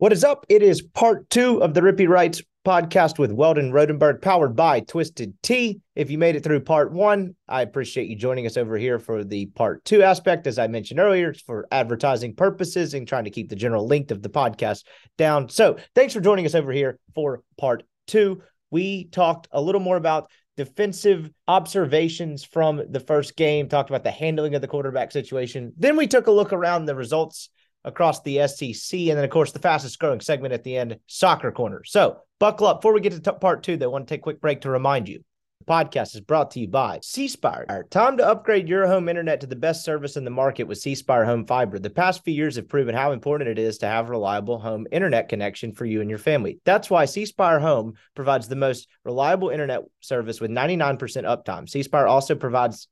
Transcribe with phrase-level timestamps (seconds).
[0.00, 0.46] What is up?
[0.48, 5.34] It is part two of the Rippee Writes podcast with Weldon Rodenberg, powered by Twisted
[5.42, 5.82] Tea.
[5.94, 9.24] If you made it through part one, I appreciate you joining us over here for
[9.24, 10.46] the part two aspect.
[10.46, 14.10] As I mentioned earlier, it's for advertising purposes and trying to keep the general length
[14.10, 14.84] of the podcast
[15.18, 15.50] down.
[15.50, 18.40] So thanks for joining us over here for part two.
[18.70, 24.10] We talked a little more about defensive observations from the first game, talked about the
[24.10, 25.74] handling of the quarterback situation.
[25.76, 27.50] Then we took a look around the results
[27.84, 28.98] across the SEC.
[28.98, 31.82] And then, of course, the fastest growing segment at the end, Soccer Corner.
[31.84, 32.80] So buckle up.
[32.80, 34.70] Before we get to t- part two, they want to take a quick break to
[34.70, 35.22] remind you.
[35.60, 37.86] The podcast is brought to you by C Spire.
[37.90, 40.94] Time to upgrade your home internet to the best service in the market with C
[40.94, 41.78] Spire Home Fiber.
[41.78, 44.86] The past few years have proven how important it is to have a reliable home
[44.90, 46.60] internet connection for you and your family.
[46.64, 51.68] That's why C Spire Home provides the most reliable internet service with 99% uptime.
[51.68, 52.88] C Spire also provides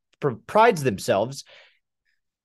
[0.47, 1.45] prides themselves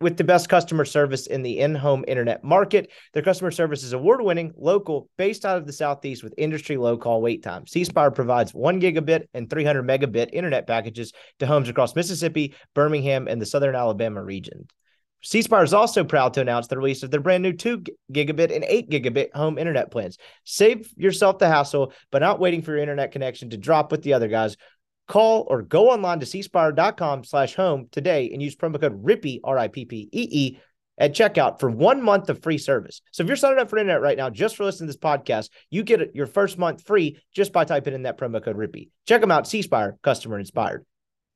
[0.04, 2.92] with the best customer service in the in-home internet market.
[3.14, 7.22] Their customer service is award-winning, local, based out of the Southeast with industry low call
[7.22, 7.66] wait time.
[7.66, 13.42] C provides one gigabit and 300 megabit internet packages to homes across Mississippi, Birmingham, and
[13.42, 14.68] the Southern Alabama region.
[15.26, 18.66] C is also proud to announce the release of their brand new 2 gigabit and
[18.66, 20.18] 8 gigabit home internet plans.
[20.44, 24.14] Save yourself the hassle by not waiting for your internet connection to drop with the
[24.14, 24.58] other guys.
[25.08, 30.60] Call or go online to cspire.com slash home today and use promo code RIPPEE, R-I-P-P-E-E,
[30.98, 33.02] at checkout for one month of free service.
[33.12, 35.50] So if you're signing up for internet right now, just for listening to this podcast,
[35.70, 38.90] you get your first month free just by typing in that promo code RIPPEE.
[39.08, 40.86] Check them out, C-Spire, customer inspired.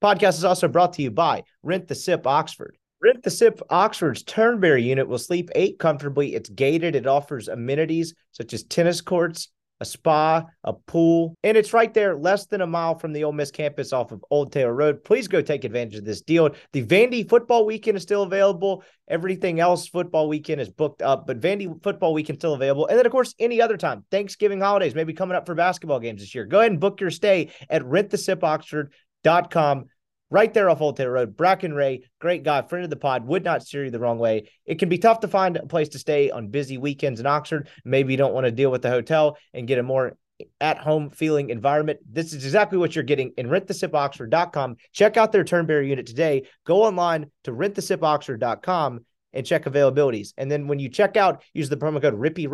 [0.01, 2.77] Podcast is also brought to you by Rent the Sip Oxford.
[3.01, 6.35] Rent the Sip Oxford's Turnberry unit will sleep eight comfortably.
[6.35, 6.95] It's gated.
[6.95, 9.49] It offers amenities such as tennis courts,
[9.79, 13.31] a spa, a pool, and it's right there, less than a mile from the Ole
[13.31, 15.03] Miss campus off of Old Taylor Road.
[15.03, 16.49] Please go take advantage of this deal.
[16.73, 18.83] The Vandy football weekend is still available.
[19.07, 22.87] Everything else football weekend is booked up, but Vandy football weekend still available.
[22.87, 26.21] And then, of course, any other time, Thanksgiving holidays, maybe coming up for basketball games
[26.21, 26.45] this year.
[26.45, 29.85] Go ahead and book your stay at rentthesipoxford.com
[30.29, 31.37] right there off Old Taylor Road.
[31.37, 34.49] Bracken Ray, great guy, friend of the pod, would not steer you the wrong way.
[34.65, 37.69] It can be tough to find a place to stay on busy weekends in Oxford.
[37.85, 40.17] Maybe you don't want to deal with the hotel and get a more
[40.61, 41.99] at home feeling environment.
[42.09, 44.75] This is exactly what you're getting in rentthesipoxford.com.
[44.91, 46.47] Check out their Turnberry unit today.
[46.65, 50.33] Go online to rentthesipoxford.com and check availabilities.
[50.37, 52.47] And then when you check out, use the promo code Rippee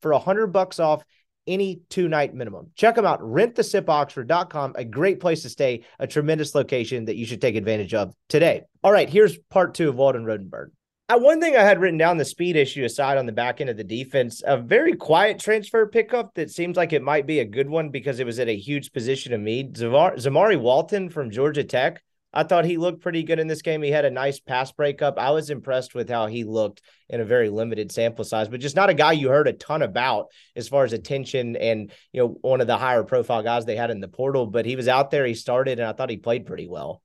[0.00, 1.02] for a hundred bucks off
[1.48, 2.70] any two night minimum.
[2.76, 7.40] Check them out, rentthesipoxford.com, a great place to stay, a tremendous location that you should
[7.40, 8.62] take advantage of today.
[8.84, 10.68] All right, here's part two of Walden Rodenberg.
[11.10, 13.70] Uh, one thing I had written down the speed issue aside on the back end
[13.70, 17.46] of the defense, a very quiet transfer pickup that seems like it might be a
[17.46, 19.74] good one because it was at a huge position of need.
[19.74, 23.82] Zamari Walton from Georgia Tech I thought he looked pretty good in this game.
[23.82, 25.18] He had a nice pass breakup.
[25.18, 28.76] I was impressed with how he looked in a very limited sample size, but just
[28.76, 32.38] not a guy you heard a ton about as far as attention and, you know,
[32.42, 34.46] one of the higher profile guys they had in the portal.
[34.46, 37.02] But he was out there, he started, and I thought he played pretty well.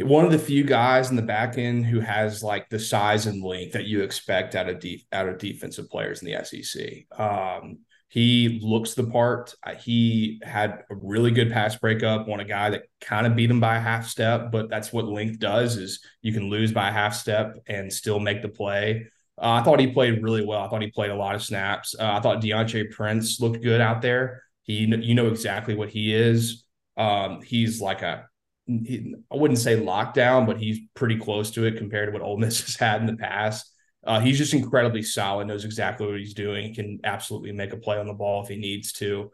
[0.00, 3.44] One of the few guys in the back end who has like the size and
[3.44, 7.06] length that you expect out of def- out of defensive players in the SEC.
[7.16, 7.78] Um,
[8.14, 9.56] he looks the part.
[9.80, 13.58] He had a really good pass breakup on a guy that kind of beat him
[13.58, 16.92] by a half step, but that's what length does is you can lose by a
[16.92, 19.08] half step and still make the play.
[19.36, 20.60] Uh, I thought he played really well.
[20.60, 21.96] I thought he played a lot of snaps.
[21.98, 24.44] Uh, I thought Deantre Prince looked good out there.
[24.62, 26.64] He, you know exactly what he is.
[26.96, 28.28] Um, he's like a
[28.70, 32.60] I wouldn't say lockdown, but he's pretty close to it compared to what Ole Miss
[32.64, 33.73] has had in the past.
[34.06, 37.98] Uh, he's just incredibly solid, knows exactly what he's doing, can absolutely make a play
[37.98, 39.30] on the ball if he needs to.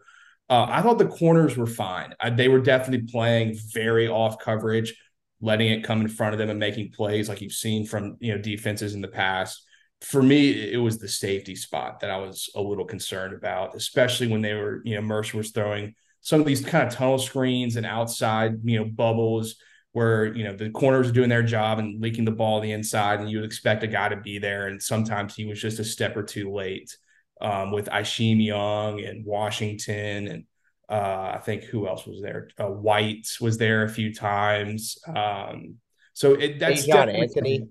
[0.49, 2.15] Uh, I thought the corners were fine.
[2.21, 4.95] I, they were definitely playing very off coverage,
[5.41, 8.35] letting it come in front of them and making plays like you've seen from you
[8.35, 9.63] know defenses in the past.
[10.01, 14.29] For me, it was the safety spot that I was a little concerned about, especially
[14.29, 17.77] when they were you know Mercer was throwing some of these kind of tunnel screens
[17.77, 19.57] and outside you know bubbles
[19.93, 23.21] where you know the corners are doing their job and leaking the ball the inside,
[23.21, 25.85] and you would expect a guy to be there, and sometimes he was just a
[25.85, 26.97] step or two late.
[27.43, 30.45] Um, with Isheem Young and Washington, and
[30.91, 32.51] uh, I think who else was there?
[32.61, 34.99] Uh, White was there a few times.
[35.07, 35.77] Um,
[36.13, 37.69] so it, that's Daijahn Anthony.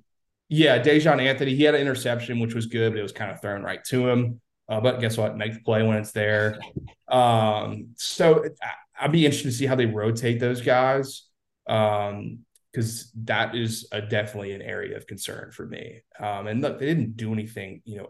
[0.48, 1.54] Yeah, Daijahn Anthony.
[1.54, 4.10] He had an interception, which was good, but it was kind of thrown right to
[4.10, 4.42] him.
[4.68, 5.38] Uh, but guess what?
[5.38, 6.60] Make the play when it's there.
[7.10, 8.46] Um, so
[9.00, 11.29] I'd be interested to see how they rotate those guys
[11.70, 12.40] um,
[12.72, 16.02] because that is a, definitely an area of concern for me.
[16.20, 18.08] Um, and look, they didn't do anything, you know,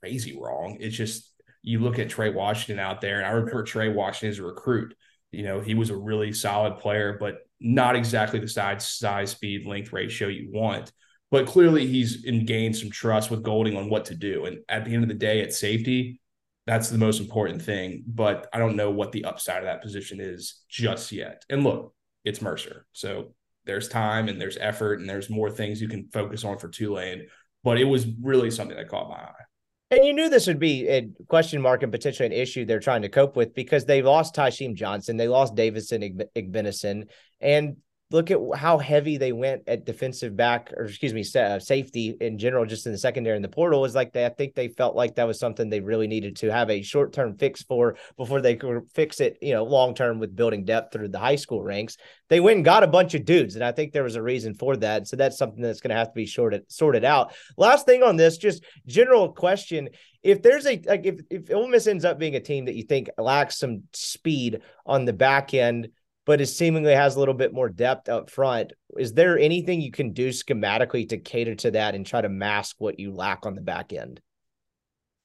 [0.00, 0.78] crazy wrong.
[0.80, 1.32] It's just
[1.62, 4.94] you look at Trey Washington out there, and I remember Trey Washington as a recruit.
[5.32, 9.66] You know, he was a really solid player, but not exactly the size, size, speed,
[9.66, 10.92] length ratio you want.
[11.30, 14.44] But clearly, he's gained some trust with Golding on what to do.
[14.46, 16.20] And at the end of the day, at safety,
[16.66, 18.04] that's the most important thing.
[18.06, 21.44] But I don't know what the upside of that position is just yet.
[21.50, 21.95] And look,
[22.26, 22.84] it's Mercer.
[22.92, 23.32] So
[23.64, 27.28] there's time and there's effort and there's more things you can focus on for Tulane.
[27.64, 29.44] But it was really something that caught my eye.
[29.92, 33.02] And you knew this would be a question mark and potentially an issue they're trying
[33.02, 37.08] to cope with because they lost Tysheem Johnson, they lost Davison Igbinosun,
[37.40, 37.76] and
[38.10, 42.38] look at how heavy they went at defensive back or excuse me uh, safety in
[42.38, 44.94] general just in the secondary in the portal is like they i think they felt
[44.94, 48.54] like that was something they really needed to have a short-term fix for before they
[48.54, 51.96] could fix it you know long-term with building depth through the high school ranks.
[52.28, 54.54] They went and got a bunch of dudes and i think there was a reason
[54.54, 57.34] for that so that's something that's going to have to be sorted sorted out.
[57.56, 59.88] Last thing on this just general question.
[60.22, 62.82] If there's a like if, if Ole Miss ends up being a team that you
[62.82, 65.88] think lacks some speed on the back end
[66.26, 68.72] but it seemingly has a little bit more depth up front.
[68.98, 72.76] Is there anything you can do schematically to cater to that and try to mask
[72.78, 74.20] what you lack on the back end?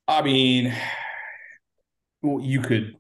[0.08, 0.74] I mean,
[2.22, 2.96] well, you could.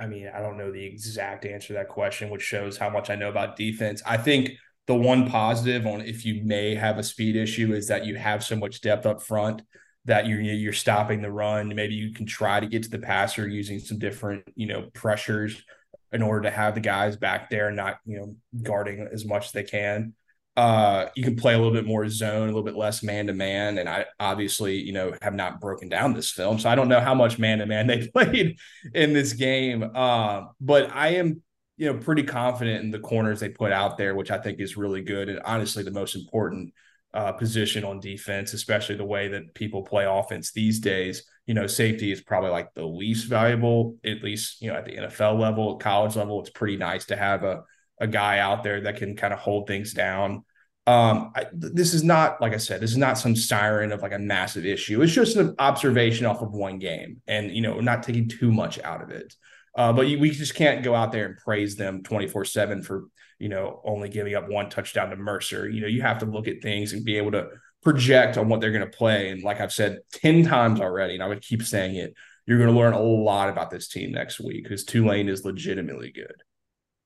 [0.00, 3.10] I mean, I don't know the exact answer to that question, which shows how much
[3.10, 4.00] I know about defense.
[4.06, 4.52] I think
[4.86, 8.42] the one positive on if you may have a speed issue is that you have
[8.42, 9.62] so much depth up front
[10.06, 11.74] that you're you're stopping the run.
[11.74, 15.62] Maybe you can try to get to the passer using some different you know pressures
[16.12, 19.52] in order to have the guys back there not you know guarding as much as
[19.52, 20.14] they can.
[20.56, 23.32] Uh, you can play a little bit more zone, a little bit less man to
[23.32, 26.88] man, and I obviously you know have not broken down this film, so I don't
[26.88, 28.56] know how much man to man they played
[28.94, 29.88] in this game.
[29.94, 31.42] Uh, but I am
[31.76, 34.76] you know pretty confident in the corners they put out there, which I think is
[34.76, 36.72] really good, and honestly the most important
[37.14, 41.24] uh, position on defense, especially the way that people play offense these days.
[41.48, 44.96] You know, safety is probably like the least valuable, at least, you know, at the
[44.96, 46.40] NFL level, college level.
[46.40, 47.64] It's pretty nice to have a,
[48.00, 50.44] a guy out there that can kind of hold things down.
[50.86, 54.12] Um, I, this is not, like I said, this is not some siren of like
[54.12, 55.02] a massive issue.
[55.02, 58.78] It's just an observation off of one game and, you know, not taking too much
[58.80, 59.34] out of it.
[59.74, 63.08] Uh, but you, we just can't go out there and praise them 24 7 for
[63.38, 65.68] you know, only giving up one touchdown to Mercer.
[65.68, 67.48] You know, you have to look at things and be able to
[67.82, 69.30] project on what they're going to play.
[69.30, 72.14] And like I've said 10 times already, and I would keep saying it,
[72.46, 76.12] you're going to learn a lot about this team next week because Tulane is legitimately
[76.12, 76.34] good.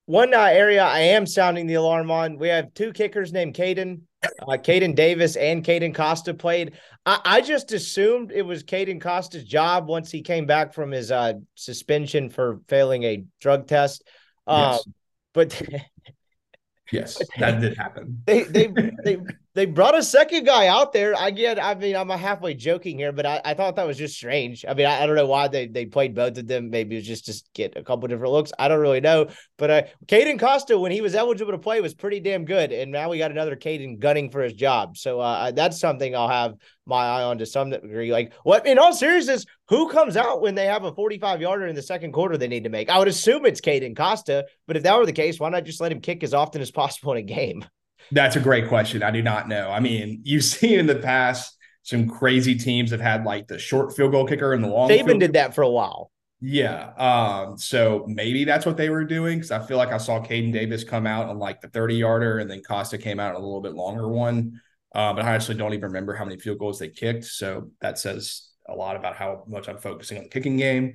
[0.07, 2.38] One uh, area I am sounding the alarm on.
[2.38, 4.02] We have two kickers named Caden.
[4.23, 6.75] Uh, Caden Davis and Caden Costa played.
[7.05, 11.11] I, I, just assumed it was Caden Costa's job once he came back from his
[11.11, 14.05] uh, suspension for failing a drug test.
[14.47, 14.85] Yes.
[15.33, 15.61] But
[16.93, 18.23] Yes, that did happen.
[18.26, 19.17] They they they
[19.54, 21.14] they brought a second guy out there.
[21.14, 21.62] I get.
[21.62, 24.64] I mean, I'm halfway joking here, but I, I thought that was just strange.
[24.66, 26.71] I mean, I, I don't know why they they played both of them.
[26.71, 28.52] Maybe it was just to get a couple different looks.
[28.59, 29.28] I don't really know.
[29.59, 32.73] But uh, Caden Costa, when he was eligible to play, was pretty damn good.
[32.73, 34.97] And now we got another Caden gunning for his job.
[34.97, 36.54] So uh, that's something I'll have
[36.87, 38.11] my eye on to some degree.
[38.11, 41.75] Like, what in all seriousness, who comes out when they have a 45 yarder in
[41.75, 42.88] the second quarter they need to make?
[42.88, 45.80] I would assume it's Caden Costa, but if that were the case, why not just
[45.80, 47.64] let him kick as often as possible in a game?
[48.12, 49.02] That's a great question.
[49.02, 49.71] I do not know.
[49.71, 53.97] I mean, you've seen in the past some crazy teams have had like the short
[53.97, 54.88] field goal kicker and the long.
[54.88, 56.12] Saban did that for a while.
[56.45, 56.92] Yeah.
[56.97, 60.52] Um, so maybe that's what they were doing because I feel like I saw Caden
[60.52, 63.61] Davis come out on like the 30 yarder and then Costa came out a little
[63.61, 64.61] bit longer one.
[64.92, 67.25] Uh, but I actually don't even remember how many field goals they kicked.
[67.25, 70.95] So that says a lot about how much I'm focusing on the kicking game.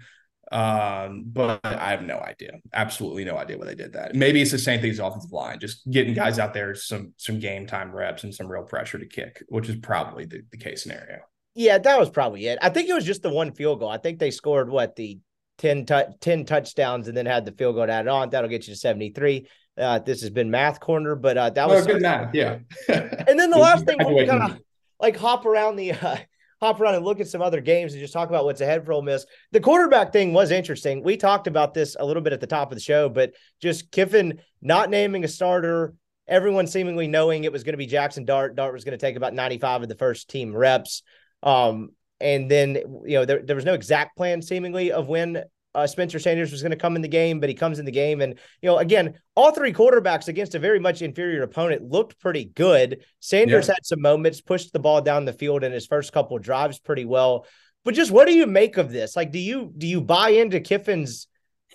[0.51, 2.59] Um, but I have no idea.
[2.73, 4.15] Absolutely no idea why they did that.
[4.15, 7.39] Maybe it's the same thing as offensive line, just getting guys out there some some
[7.39, 10.83] game time reps and some real pressure to kick, which is probably the, the case
[10.83, 11.19] scenario.
[11.53, 12.59] Yeah, that was probably it.
[12.61, 13.89] I think it was just the one field goal.
[13.89, 15.19] I think they scored what the
[15.57, 18.29] 10, t- 10 touchdowns and then had the field goal added on.
[18.29, 19.47] That'll get you to 73.
[19.75, 22.33] Uh, this has been math corner, but uh, that was oh, good math.
[22.33, 22.59] Yeah.
[22.87, 24.59] and then the last thing, we'll kind of
[24.99, 26.17] like hop around the uh,
[26.61, 28.93] hop around and look at some other games and just talk about what's ahead for
[28.93, 29.25] Ole Miss.
[29.51, 31.03] The quarterback thing was interesting.
[31.03, 33.91] We talked about this a little bit at the top of the show, but just
[33.91, 35.93] Kiffin not naming a starter,
[36.27, 38.55] everyone seemingly knowing it was going to be Jackson Dart.
[38.55, 41.03] Dart was going to take about 95 of the first team reps.
[41.43, 45.43] Um, and then, you know, there, there was no exact plan seemingly of when
[45.77, 47.91] uh, Spencer Sanders was going to come in the game, but he comes in the
[47.91, 48.19] game.
[48.22, 52.46] And, you know, again, all three quarterbacks against a very much inferior opponent looked pretty
[52.46, 53.05] good.
[53.19, 53.75] Sanders yeah.
[53.75, 57.05] had some moments, pushed the ball down the field in his first couple drives pretty
[57.05, 57.46] well.
[57.86, 59.15] But just what do you make of this?
[59.15, 61.27] Like, do you do you buy into Kiffin's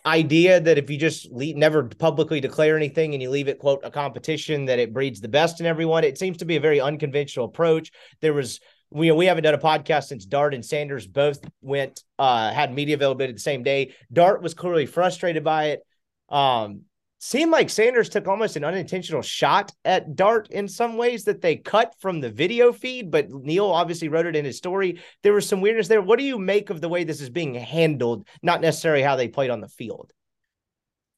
[0.04, 3.82] idea that if you just leave, never publicly declare anything and you leave it quote
[3.84, 6.02] a competition that it breeds the best in everyone?
[6.02, 7.92] It seems to be a very unconventional approach.
[8.20, 8.58] There was
[8.92, 12.94] we we haven't done a podcast since Dart and Sanders both went uh had media
[12.94, 13.94] availability the same day.
[14.12, 15.80] Dart was clearly frustrated by it.
[16.28, 16.82] Um
[17.18, 21.54] seemed like Sanders took almost an unintentional shot at Dart in some ways that they
[21.54, 25.00] cut from the video feed, but Neal obviously wrote it in his story.
[25.22, 26.02] There was some weirdness there.
[26.02, 29.28] What do you make of the way this is being handled, not necessarily how they
[29.28, 30.12] played on the field?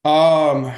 [0.03, 0.71] Um,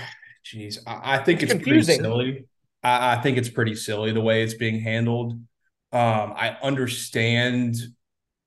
[0.45, 1.97] geez, I, I think it's, it's confusing.
[1.99, 2.45] pretty silly.
[2.81, 5.37] I, I think it's pretty silly the way it's being handled.
[5.91, 7.75] Um, I understand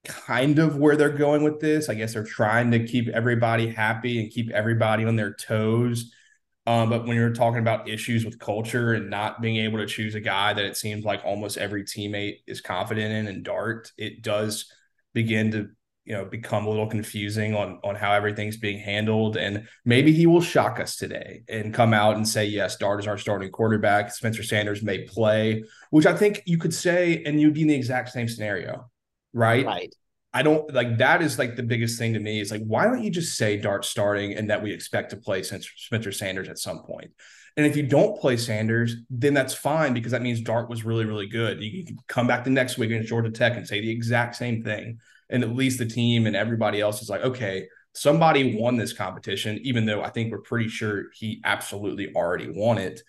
[0.04, 1.88] kind of where they're going with this.
[1.88, 6.12] I guess they're trying to keep everybody happy and keep everybody on their toes.
[6.66, 10.14] Um, but when you're talking about issues with culture and not being able to choose
[10.14, 14.23] a guy that it seems like almost every teammate is confident in and Dart, it
[14.23, 14.70] does
[15.12, 15.70] begin to
[16.04, 19.37] you know become a little confusing on on how everything's being handled.
[19.37, 23.07] And maybe he will shock us today and come out and say yes dart is
[23.07, 24.12] our starting quarterback.
[24.12, 27.75] Spencer sanders may play which i think you could say and you'd be in the
[27.75, 28.90] exact same scenario
[29.33, 29.64] right?
[29.64, 29.95] Right.
[30.33, 33.02] I don't like that is like the biggest thing to me is like why don't
[33.02, 36.83] you just say dart starting and that we expect to play spencer sanders at some
[36.83, 37.11] point?
[37.57, 41.04] And if you don't play Sanders, then that's fine because that means Dart was really,
[41.04, 41.61] really good.
[41.61, 44.62] You can come back the next week against Georgia Tech and say the exact same
[44.62, 48.92] thing and at least the team and everybody else is like, okay, somebody won this
[48.92, 53.02] competition, even though I think we're pretty sure he absolutely already won it.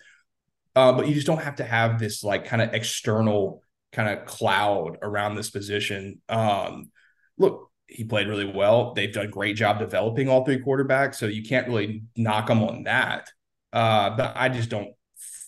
[0.74, 3.62] Uh, but you just don't have to have this like kind of external
[3.92, 6.20] kind of cloud around this position.
[6.28, 6.90] Um,
[7.36, 8.94] look, he played really well.
[8.94, 12.62] They've done a great job developing all three quarterbacks, so you can't really knock them
[12.62, 13.28] on that.
[13.72, 14.94] Uh, but I just don't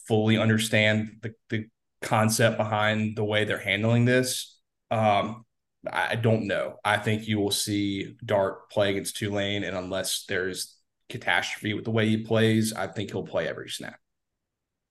[0.06, 1.66] fully understand the, the
[2.02, 4.58] concept behind the way they're handling this.
[4.90, 5.44] Um,
[5.90, 6.76] I don't know.
[6.84, 10.76] I think you will see Dart play against Tulane, and unless there's
[11.08, 13.98] catastrophe with the way he plays, I think he'll play every snap.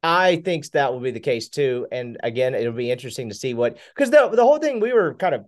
[0.03, 1.87] I think that will be the case too.
[1.91, 5.13] And again, it'll be interesting to see what because the the whole thing we were
[5.13, 5.45] kind of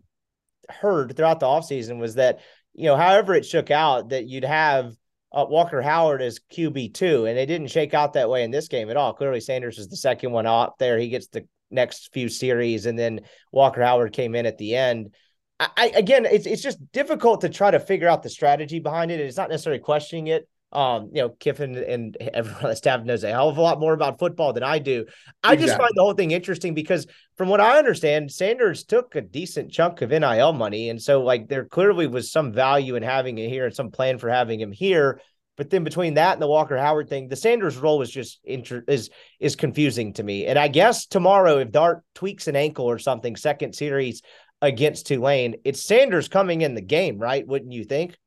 [0.69, 2.39] heard throughout the offseason was that,
[2.73, 4.93] you know, however it shook out, that you'd have
[5.33, 8.69] uh, Walker Howard as QB two, and it didn't shake out that way in this
[8.69, 9.13] game at all.
[9.13, 10.97] Clearly, Sanders is the second one up there.
[10.97, 13.21] He gets the next few series, and then
[13.51, 15.13] Walker Howard came in at the end.
[15.59, 19.21] I again, it's it's just difficult to try to figure out the strategy behind it.
[19.21, 20.50] It's not necessarily questioning it.
[20.74, 23.79] Um, you know, Kiffin and everyone on the staff knows a hell of a lot
[23.79, 25.05] more about football than I do.
[25.41, 25.65] I exactly.
[25.65, 27.07] just find the whole thing interesting because,
[27.38, 31.47] from what I understand, Sanders took a decent chunk of NIL money, and so like
[31.47, 34.74] there clearly was some value in having it here and some plan for having him
[34.74, 35.21] here.
[35.57, 38.83] But then between that and the Walker Howard thing, the Sanders role was just inter-
[38.89, 39.09] is
[39.39, 40.45] is confusing to me.
[40.45, 44.21] And I guess tomorrow, if Dart tweaks an ankle or something, second series,
[44.65, 45.55] against Tulane.
[45.63, 47.45] It's Sanders coming in the game, right?
[47.48, 48.17] Wouldn't you think?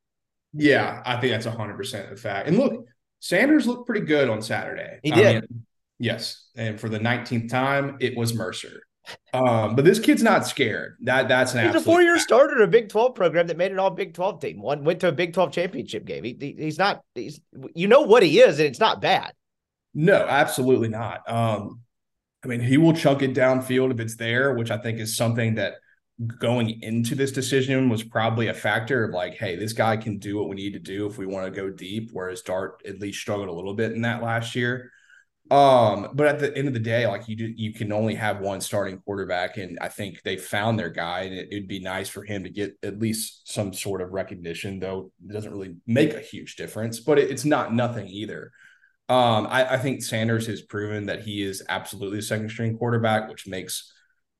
[0.53, 2.47] Yeah, I think that's 100% a fact.
[2.47, 2.85] And look,
[3.19, 4.99] Sanders looked pretty good on Saturday.
[5.03, 5.27] He did.
[5.27, 5.65] I mean,
[5.99, 6.47] yes.
[6.55, 8.83] And for the 19th time, it was Mercer.
[9.33, 10.97] Um, but this kid's not scared.
[11.01, 13.71] That that's an he's a four year starter, at a Big Twelve program that made
[13.71, 14.61] an All Big Twelve team.
[14.61, 16.23] One went to a Big Twelve championship game.
[16.23, 17.01] He, he, he's not.
[17.15, 17.39] He's
[17.73, 19.33] you know what he is, and it's not bad.
[19.95, 21.27] No, absolutely not.
[21.27, 21.81] Um,
[22.43, 25.55] I mean, he will chunk it downfield if it's there, which I think is something
[25.55, 25.75] that
[26.27, 30.37] going into this decision was probably a factor of like, hey, this guy can do
[30.37, 32.09] what we need to do if we want to go deep.
[32.11, 34.91] Whereas Dart at least struggled a little bit in that last year.
[35.51, 38.39] Um, but at the end of the day, like you do, you can only have
[38.39, 42.07] one starting quarterback, and I think they found their guy, and it, would be nice
[42.07, 46.13] for him to get at least some sort of recognition, though it doesn't really make
[46.13, 48.51] a huge difference, but it, it's not nothing either.
[49.07, 53.27] Um, I, I think Sanders has proven that he is absolutely a second string quarterback,
[53.27, 53.91] which makes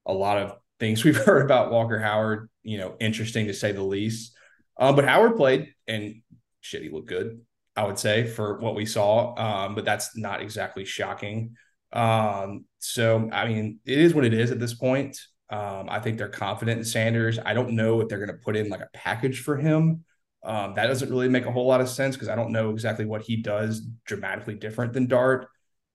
[0.06, 3.84] a lot of things we've heard about Walker Howard, you know, interesting to say the
[3.84, 4.34] least.
[4.78, 6.22] Uh, but Howard played, and
[6.62, 7.42] shit, he looked good.
[7.76, 11.56] I would say for what we saw, um, but that's not exactly shocking.
[11.94, 15.18] Um, so I mean, it is what it is at this point.
[15.50, 17.40] Um, I think they're confident in Sanders.
[17.44, 20.04] I don't know if they're going to put in like a package for him.
[20.44, 23.06] Um, that doesn't really make a whole lot of sense because I don't know exactly
[23.06, 25.48] what he does dramatically different than Dart.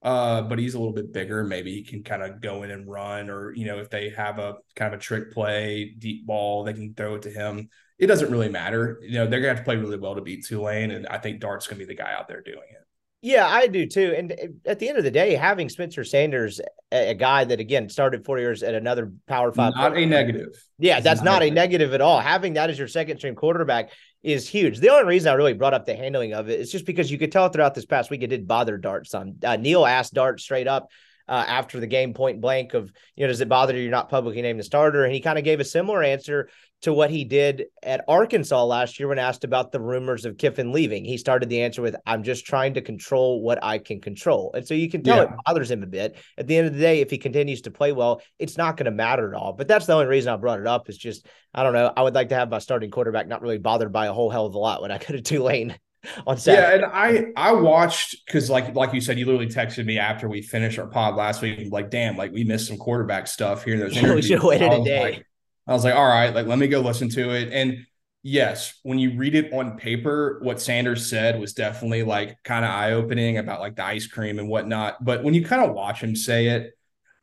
[0.04, 1.42] Uh, but he's a little bit bigger.
[1.42, 4.38] Maybe he can kind of go in and run, or you know, if they have
[4.38, 7.70] a kind of a trick play, deep ball, they can throw it to him.
[7.98, 9.00] It doesn't really matter.
[9.02, 11.40] You know, they're gonna have to play really well to beat Tulane, and I think
[11.40, 12.86] Dart's gonna be the guy out there doing it.
[13.22, 14.14] Yeah, I do too.
[14.14, 16.60] And uh, at the end of the day, having Spencer Sanders,
[16.92, 20.48] a guy that again started four years at another Power Five, not program, a negative.
[20.78, 22.20] Yeah, that's not, not a negative at all.
[22.20, 23.88] Having that as your second string quarterback
[24.24, 24.78] is huge.
[24.78, 27.18] The only reason I really brought up the handling of it is just because you
[27.18, 29.34] could tell throughout this past week it did bother Dart some.
[29.44, 30.88] Uh, Neal asked Dart straight up
[31.28, 34.08] uh, after the game, point blank, of you know, does it bother you you're not
[34.08, 35.04] publicly named the starter?
[35.04, 36.48] And he kind of gave a similar answer
[36.84, 40.70] to what he did at Arkansas last year when asked about the rumors of Kiffin
[40.70, 41.02] leaving.
[41.02, 44.52] He started the answer with, I'm just trying to control what I can control.
[44.54, 45.22] And so you can tell yeah.
[45.22, 46.18] it bothers him a bit.
[46.36, 48.84] At the end of the day, if he continues to play well, it's not going
[48.84, 49.54] to matter at all.
[49.54, 51.90] But that's the only reason I brought it up is just, I don't know.
[51.96, 54.44] I would like to have my starting quarterback not really bothered by a whole hell
[54.44, 55.78] of a lot when I could have Tulane
[56.26, 56.82] on Saturday.
[56.82, 60.28] Yeah, and I I watched because like like you said, you literally texted me after
[60.28, 61.72] we finished our pod last week.
[61.72, 64.16] Like, damn, like we missed some quarterback stuff here in those interviews.
[64.16, 65.00] we should have waited a day.
[65.00, 65.26] Like,
[65.66, 67.52] I was like, all right, like let me go listen to it.
[67.52, 67.86] And
[68.22, 72.70] yes, when you read it on paper, what Sanders said was definitely like kind of
[72.70, 75.04] eye opening about like the ice cream and whatnot.
[75.04, 76.72] But when you kind of watch him say it,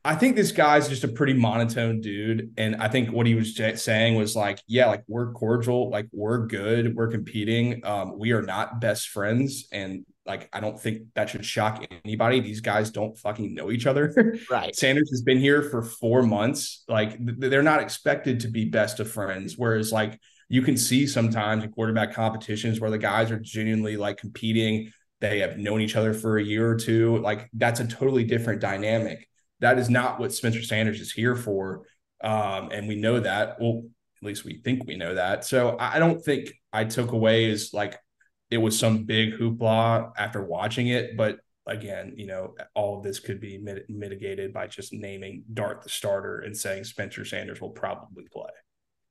[0.04, 2.54] I think this guy's just a pretty monotone dude.
[2.58, 6.48] And I think what he was saying was like, yeah, like we're cordial, like we're
[6.48, 7.86] good, we're competing.
[7.86, 9.68] Um, we are not best friends.
[9.72, 12.40] And like, I don't think that should shock anybody.
[12.40, 14.14] These guys don't fucking know each other.
[14.50, 14.76] Right.
[14.76, 16.84] Sanders has been here for four months.
[16.88, 19.58] Like, they're not expected to be best of friends.
[19.58, 24.18] Whereas, like, you can see sometimes in quarterback competitions where the guys are genuinely like
[24.18, 24.92] competing.
[25.22, 27.18] They have known each other for a year or two.
[27.20, 29.28] Like, that's a totally different dynamic.
[29.60, 31.84] That is not what Spencer Sanders is here for.
[32.24, 33.58] Um, and we know that.
[33.60, 33.84] Well,
[34.22, 35.46] at least we think we know that.
[35.46, 37.98] So I don't think I took away as like
[38.52, 41.18] it was some big hoopla after watching it.
[41.18, 45.82] But again, you know, all of this could be mit- mitigated by just naming Dart
[45.82, 48.52] the starter and saying Spencer Sanders will probably play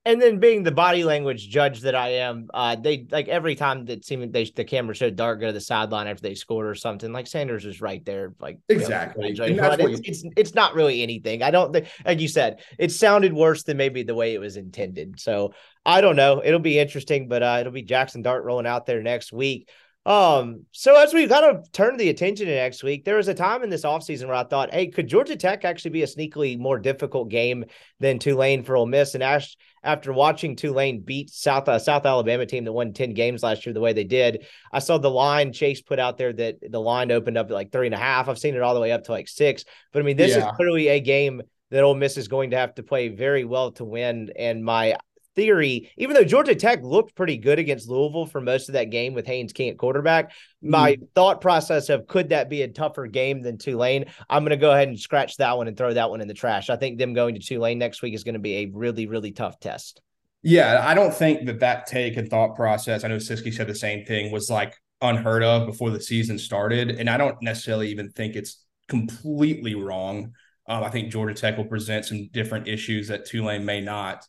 [0.05, 3.85] and then being the body language judge that I am, uh, they like every time
[3.87, 6.75] that seemed they the camera showed Dart go to the sideline after they scored or
[6.75, 9.33] something, like Sanders is right there, like exactly.
[9.33, 11.43] You know, it's, it's, it's not really anything.
[11.43, 14.57] I don't think, like you said, it sounded worse than maybe the way it was
[14.57, 15.21] intended.
[15.21, 15.53] So
[15.85, 16.43] I don't know.
[16.43, 19.69] It'll be interesting, but uh, it'll be Jackson Dart rolling out there next week.
[20.11, 23.35] Um, so as we kind of turn the attention to next week, there was a
[23.35, 26.59] time in this offseason where I thought, hey, could Georgia Tech actually be a sneakily
[26.59, 27.65] more difficult game
[28.01, 29.15] than Tulane for Ole Miss?
[29.15, 33.45] And Ash, after watching Tulane beat South uh, South Alabama team that won 10 games
[33.45, 36.57] last year the way they did, I saw the line Chase put out there that
[36.69, 38.29] the line opened up at like three and a half.
[38.29, 39.65] I've seen it all the way up to like six.
[39.93, 40.49] But I mean, this yeah.
[40.49, 43.71] is clearly a game that Ole Miss is going to have to play very well
[43.73, 44.33] to win.
[44.37, 44.97] And my
[45.37, 49.15] theory, even though Georgia Tech looked pretty good against Louisville for most of that game
[49.15, 50.71] with Haynes King quarterback, mm.
[50.71, 54.07] my thought process of could that be a tougher game than Tulane?
[54.29, 56.35] I'm going to go ahead and scratch that one and throw that one in the
[56.35, 56.71] trash.
[56.71, 59.33] I think them going to Tulane next week is going to be a really, really
[59.33, 60.01] tough test.
[60.43, 63.05] Yeah, I don't think that that take and thought process.
[63.05, 66.91] I know Siski said the same thing was like unheard of before the season started,
[66.91, 70.33] and I don't necessarily even think it's completely wrong.
[70.67, 74.25] Um, I think Georgia Tech will present some different issues that Tulane may not.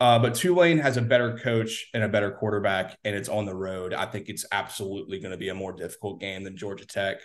[0.00, 3.54] Uh, but Tulane has a better coach and a better quarterback, and it's on the
[3.54, 3.94] road.
[3.94, 7.18] I think it's absolutely going to be a more difficult game than Georgia Tech.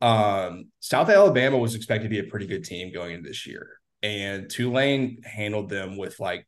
[0.00, 3.68] Um, South Alabama was expected to be a pretty good team going into this year,
[4.02, 6.46] and Tulane handled them with like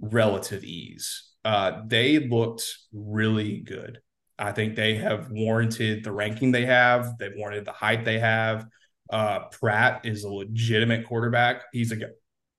[0.00, 1.30] relative ease.
[1.44, 4.00] Uh, they looked really good.
[4.38, 7.18] I think they have warranted the ranking they have.
[7.18, 8.66] They've warranted the height they have.
[9.10, 11.62] Uh, Pratt is a legitimate quarterback.
[11.72, 11.96] He's a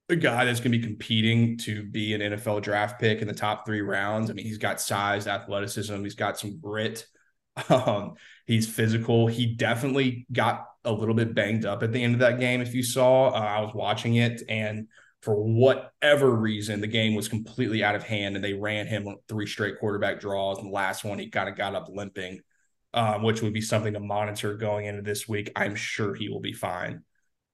[0.10, 3.34] a guy that's going to be competing to be an NFL draft pick in the
[3.34, 4.30] top three rounds.
[4.30, 7.06] I mean, he's got size, athleticism, he's got some grit.
[7.68, 8.14] Um,
[8.46, 9.28] he's physical.
[9.28, 12.62] He definitely got a little bit banged up at the end of that game.
[12.62, 14.88] If you saw, uh, I was watching it, and
[15.22, 19.46] for whatever reason, the game was completely out of hand, and they ran him three
[19.46, 20.58] straight quarterback draws.
[20.58, 22.40] And the last one, he kind of got up limping,
[22.94, 25.52] um, which would be something to monitor going into this week.
[25.54, 27.04] I'm sure he will be fine.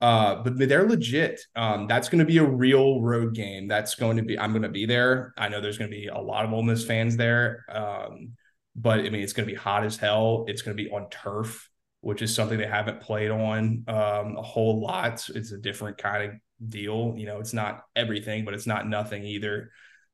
[0.01, 1.41] Uh, but they're legit.
[1.55, 3.67] Um, that's going to be a real road game.
[3.67, 4.37] That's going to be.
[4.37, 5.33] I'm going to be there.
[5.37, 7.65] I know there's going to be a lot of Ole Miss fans there.
[7.69, 8.33] Um,
[8.75, 10.45] but I mean, it's going to be hot as hell.
[10.47, 11.69] It's going to be on turf,
[12.01, 15.27] which is something they haven't played on um, a whole lot.
[15.33, 17.13] It's a different kind of deal.
[17.17, 19.71] You know, it's not everything, but it's not nothing either.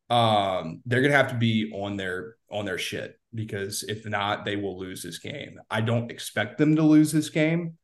[0.10, 4.58] um, they're gonna have to be on their on their shit because if not, they
[4.58, 5.60] will lose this game.
[5.70, 7.78] I don't expect them to lose this game.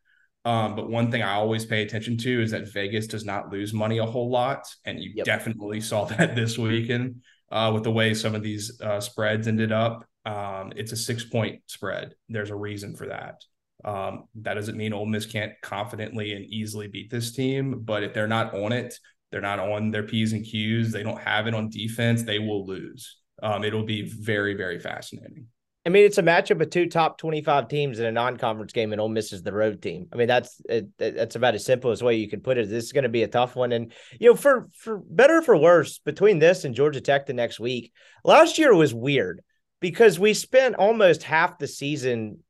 [0.48, 3.74] Um, but one thing I always pay attention to is that Vegas does not lose
[3.74, 5.26] money a whole lot, and you yep.
[5.26, 9.74] definitely saw that this weekend uh, with the way some of these uh, spreads ended
[9.74, 10.06] up.
[10.26, 12.16] Um, it's a six point spread.
[12.30, 13.42] There's a reason for that.
[13.84, 18.14] Um, that doesn't mean Ole Miss can't confidently and easily beat this team, but if
[18.14, 18.98] they're not on it,
[19.32, 22.66] they're not on their P's and Q's, they don't have it on defense, they will
[22.66, 23.18] lose.
[23.44, 25.48] Um, it'll be very, very fascinating.
[25.88, 29.00] I mean, it's a matchup of two top 25 teams in a non-conference game, and
[29.00, 30.10] Ole Miss is the road team.
[30.12, 32.70] I mean, that's it, that's about as simple as way you can put it.
[32.70, 35.42] This is going to be a tough one, and you know, for for better or
[35.42, 37.94] for worse, between this and Georgia Tech the next week,
[38.26, 39.42] last year was weird
[39.80, 42.44] because we spent almost half the season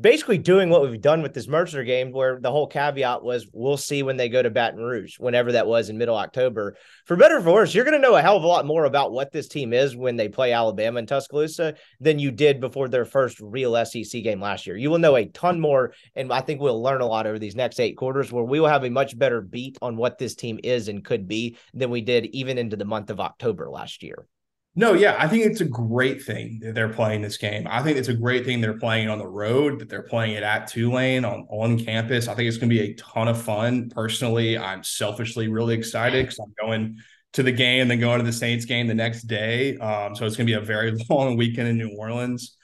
[0.00, 3.76] basically doing what we've done with this Mercer game, where the whole caveat was we'll
[3.76, 6.76] see when they go to Baton Rouge, whenever that was in middle October.
[7.04, 8.84] For better or for worse, you're going to know a hell of a lot more
[8.84, 12.88] about what this team is when they play Alabama in Tuscaloosa than you did before
[12.88, 14.76] their first real SEC game last year.
[14.76, 17.56] You will know a ton more, and I think we'll learn a lot over these
[17.56, 20.58] next eight quarters where we will have a much better beat on what this team
[20.64, 24.26] is and could be than we did even into the month of October last year.
[24.76, 27.64] No, yeah, I think it's a great thing that they're playing this game.
[27.70, 30.42] I think it's a great thing they're playing on the road, that they're playing it
[30.42, 32.26] at Tulane on, on campus.
[32.26, 33.88] I think it's going to be a ton of fun.
[33.90, 36.98] Personally, I'm selfishly really excited because I'm going
[37.34, 39.76] to the game, then going to the Saints game the next day.
[39.76, 42.56] Um, so it's going to be a very long weekend in New Orleans.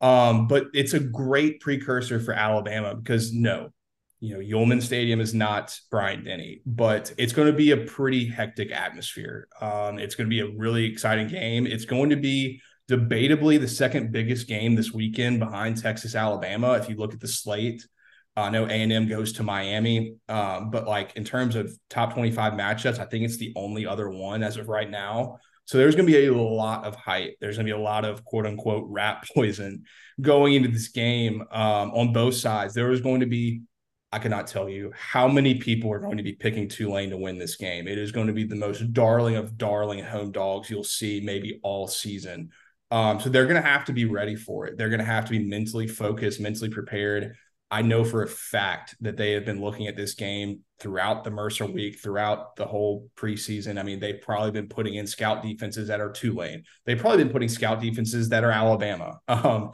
[0.00, 3.72] Um, but it's a great precursor for Alabama because no,
[4.20, 8.72] you know, Yulman Stadium is not Bryant-Denny, but it's going to be a pretty hectic
[8.72, 9.48] atmosphere.
[9.60, 11.66] Um, it's going to be a really exciting game.
[11.66, 16.72] It's going to be debatably the second biggest game this weekend behind Texas Alabama.
[16.72, 17.86] If you look at the slate,
[18.34, 22.14] I know A and M goes to Miami, um, but like in terms of top
[22.14, 25.38] twenty-five matchups, I think it's the only other one as of right now.
[25.64, 27.34] So there's going to be a lot of hype.
[27.40, 29.84] There's going to be a lot of quote unquote rat poison
[30.20, 32.74] going into this game um, on both sides.
[32.74, 33.62] There is going to be
[34.10, 37.38] I cannot tell you how many people are going to be picking Tulane to win
[37.38, 37.86] this game.
[37.86, 41.60] It is going to be the most darling of darling home dogs you'll see maybe
[41.62, 42.50] all season.
[42.90, 44.78] Um, so they're going to have to be ready for it.
[44.78, 47.36] They're going to have to be mentally focused, mentally prepared.
[47.70, 51.30] I know for a fact that they have been looking at this game throughout the
[51.30, 53.78] Mercer week, throughout the whole preseason.
[53.78, 56.64] I mean, they've probably been putting in scout defenses that are Tulane.
[56.86, 59.20] They've probably been putting scout defenses that are Alabama.
[59.28, 59.72] Um,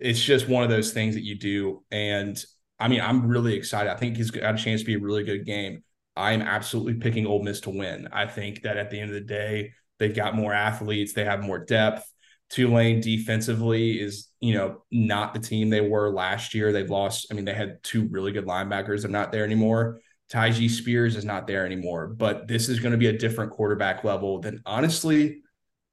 [0.00, 1.84] it's just one of those things that you do.
[1.90, 2.36] And
[2.78, 3.90] I mean, I'm really excited.
[3.90, 5.82] I think he's got a chance to be a really good game.
[6.16, 8.08] I am absolutely picking Ole Miss to win.
[8.12, 11.42] I think that at the end of the day, they've got more athletes, they have
[11.42, 12.08] more depth.
[12.50, 16.72] Tulane defensively is, you know, not the team they were last year.
[16.72, 17.26] They've lost.
[17.30, 19.02] I mean, they had two really good linebackers.
[19.02, 20.00] They're not there anymore.
[20.30, 22.06] Tyjae Spears is not there anymore.
[22.06, 25.42] But this is going to be a different quarterback level than honestly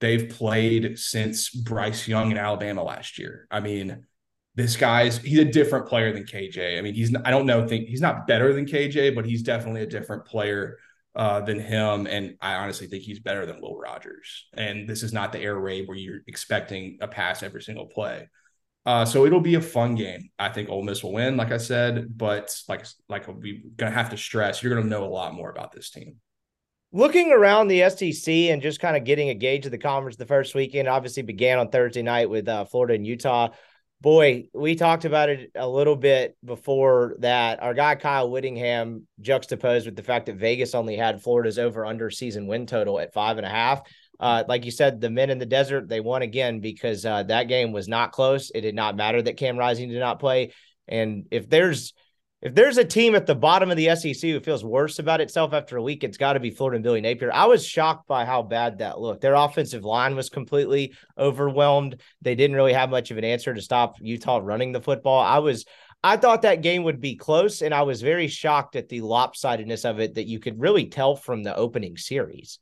[0.01, 3.47] they've played since Bryce Young in Alabama last year.
[3.49, 4.05] I mean,
[4.55, 6.77] this guy's he's a different player than KJ.
[6.77, 9.81] I mean, he's I don't know think he's not better than KJ, but he's definitely
[9.81, 10.77] a different player
[11.15, 12.07] uh, than him.
[12.07, 14.47] And I honestly think he's better than Will Rogers.
[14.53, 18.27] And this is not the air raid where you're expecting a pass every single play.
[18.85, 20.29] Uh, so it'll be a fun game.
[20.39, 24.09] I think Ole Miss will win, like I said, but like like we're gonna have
[24.09, 26.15] to stress, you're gonna know a lot more about this team.
[26.91, 30.25] Looking around the SEC and just kind of getting a gauge of the conference the
[30.25, 33.49] first weekend, obviously began on Thursday night with uh, Florida and Utah
[34.01, 37.61] boy, we talked about it a little bit before that.
[37.61, 42.09] Our guy Kyle Whittingham juxtaposed with the fact that Vegas only had Florida's over under
[42.09, 43.83] season win total at five and a half.
[44.19, 47.47] Uh, like you said, the men in the desert, they won again because uh, that
[47.47, 48.51] game was not close.
[48.53, 50.51] It did not matter that Cam Rising did not play.
[50.87, 51.93] And if there's
[52.41, 55.53] if there's a team at the bottom of the SEC who feels worse about itself
[55.53, 57.31] after a week, it's got to be Florida and Billy Napier.
[57.31, 59.21] I was shocked by how bad that looked.
[59.21, 62.01] Their offensive line was completely overwhelmed.
[62.23, 65.19] They didn't really have much of an answer to stop Utah running the football.
[65.19, 65.65] I was
[66.03, 69.87] I thought that game would be close, and I was very shocked at the lopsidedness
[69.87, 72.57] of it that you could really tell from the opening series.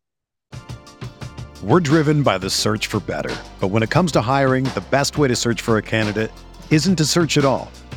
[1.64, 3.34] We're driven by the search for better.
[3.62, 6.32] But when it comes to hiring, the best way to search for a candidate
[6.70, 7.72] isn't to search at all.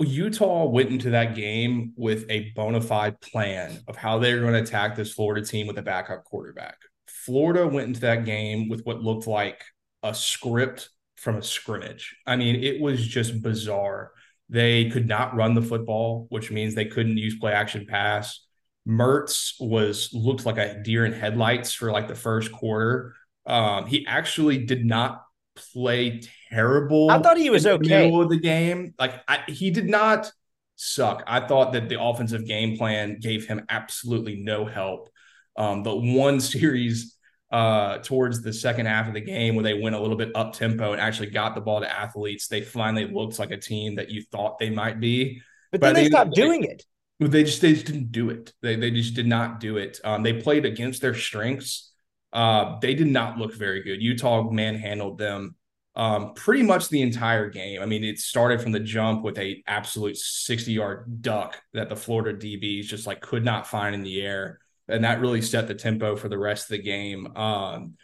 [0.00, 4.52] Utah went into that game with a bona fide plan of how they were going
[4.52, 6.76] to attack this Florida team with a backup quarterback.
[7.08, 9.62] Florida went into that game with what looked like
[10.02, 12.16] a script from a scrimmage.
[12.26, 14.12] I mean, it was just bizarre.
[14.48, 18.46] They could not run the football, which means they couldn't use play action pass.
[18.86, 23.14] Mertz was looked like a deer in headlights for like the first quarter.
[23.44, 25.24] Um, he actually did not
[25.56, 27.10] play terrible.
[27.10, 28.06] I thought he was okay.
[28.06, 30.30] Middle of the game, like I, he did not
[30.76, 31.22] suck.
[31.26, 35.08] I thought that the offensive game plan gave him absolutely no help.
[35.56, 37.16] Um, but one series
[37.50, 40.52] uh, towards the second half of the game where they went a little bit up
[40.52, 44.10] tempo and actually got the ball to athletes, they finally looked like a team that
[44.10, 45.40] you thought they might be.
[45.72, 46.84] But, but then they stopped doing it.
[47.18, 48.52] They just they just didn't do it.
[48.60, 50.00] They they just did not do it.
[50.04, 51.92] Um, they played against their strengths.
[52.32, 54.02] Uh, they did not look very good.
[54.02, 55.54] Utah manhandled them
[55.96, 57.80] um, pretty much the entire game.
[57.80, 61.96] I mean, it started from the jump with a absolute 60 yard duck that the
[61.96, 64.60] Florida DBs just like could not find in the air.
[64.88, 67.34] And that really set the tempo for the rest of the game.
[67.34, 67.94] Um,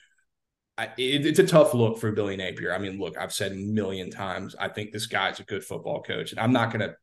[0.78, 2.72] I, it, it's a tough look for Billy Napier.
[2.72, 6.02] I mean, look, I've said a million times, I think this guy's a good football
[6.02, 6.32] coach.
[6.32, 6.96] And I'm not going to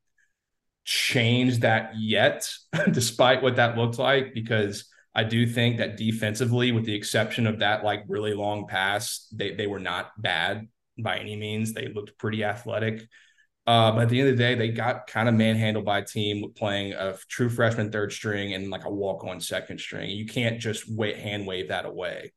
[0.85, 2.51] change that yet,
[2.91, 7.59] despite what that looked like, because I do think that defensively, with the exception of
[7.59, 10.67] that like really long pass, they they were not bad
[11.03, 11.73] by any means.
[11.73, 13.01] They looked pretty athletic.
[13.67, 16.05] Uh, but at the end of the day, they got kind of manhandled by a
[16.05, 20.09] team playing a true freshman third string and like a walk on second string.
[20.09, 22.33] You can't just wait, hand wave that away.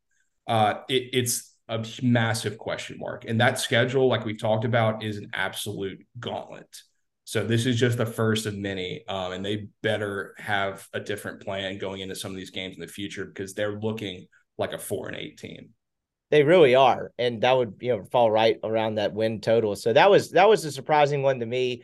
[0.46, 3.25] Uh, it, it's a massive question mark.
[3.27, 6.68] And that schedule, like we've talked about, is an absolute gauntlet.
[7.25, 11.40] So this is just the first of many, um, and they better have a different
[11.40, 14.27] plan going into some of these games in the future because they're looking
[14.59, 15.70] like a four and eight team.
[16.32, 19.76] They really are, and that would you know fall right around that win total.
[19.76, 21.82] So that was that was a surprising one to me.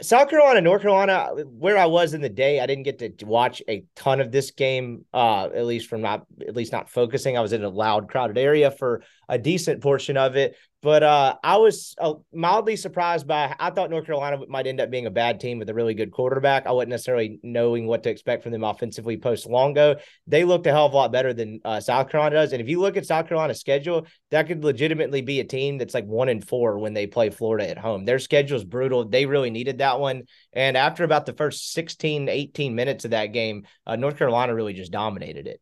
[0.00, 3.62] South Carolina, North Carolina, where I was in the day, I didn't get to watch
[3.68, 5.04] a ton of this game.
[5.12, 7.36] Uh, at least from not at least not focusing.
[7.36, 10.56] I was in a loud, crowded area for a decent portion of it.
[10.86, 13.52] But uh, I was uh, mildly surprised by.
[13.58, 16.12] I thought North Carolina might end up being a bad team with a really good
[16.12, 16.64] quarterback.
[16.64, 19.96] I wasn't necessarily knowing what to expect from them offensively post Longo.
[20.28, 22.52] They looked a hell of a lot better than uh, South Carolina does.
[22.52, 25.92] And if you look at South Carolina's schedule, that could legitimately be a team that's
[25.92, 28.04] like one and four when they play Florida at home.
[28.04, 29.08] Their schedule is brutal.
[29.08, 30.22] They really needed that one.
[30.52, 34.74] And after about the first 16, 18 minutes of that game, uh, North Carolina really
[34.74, 35.60] just dominated it.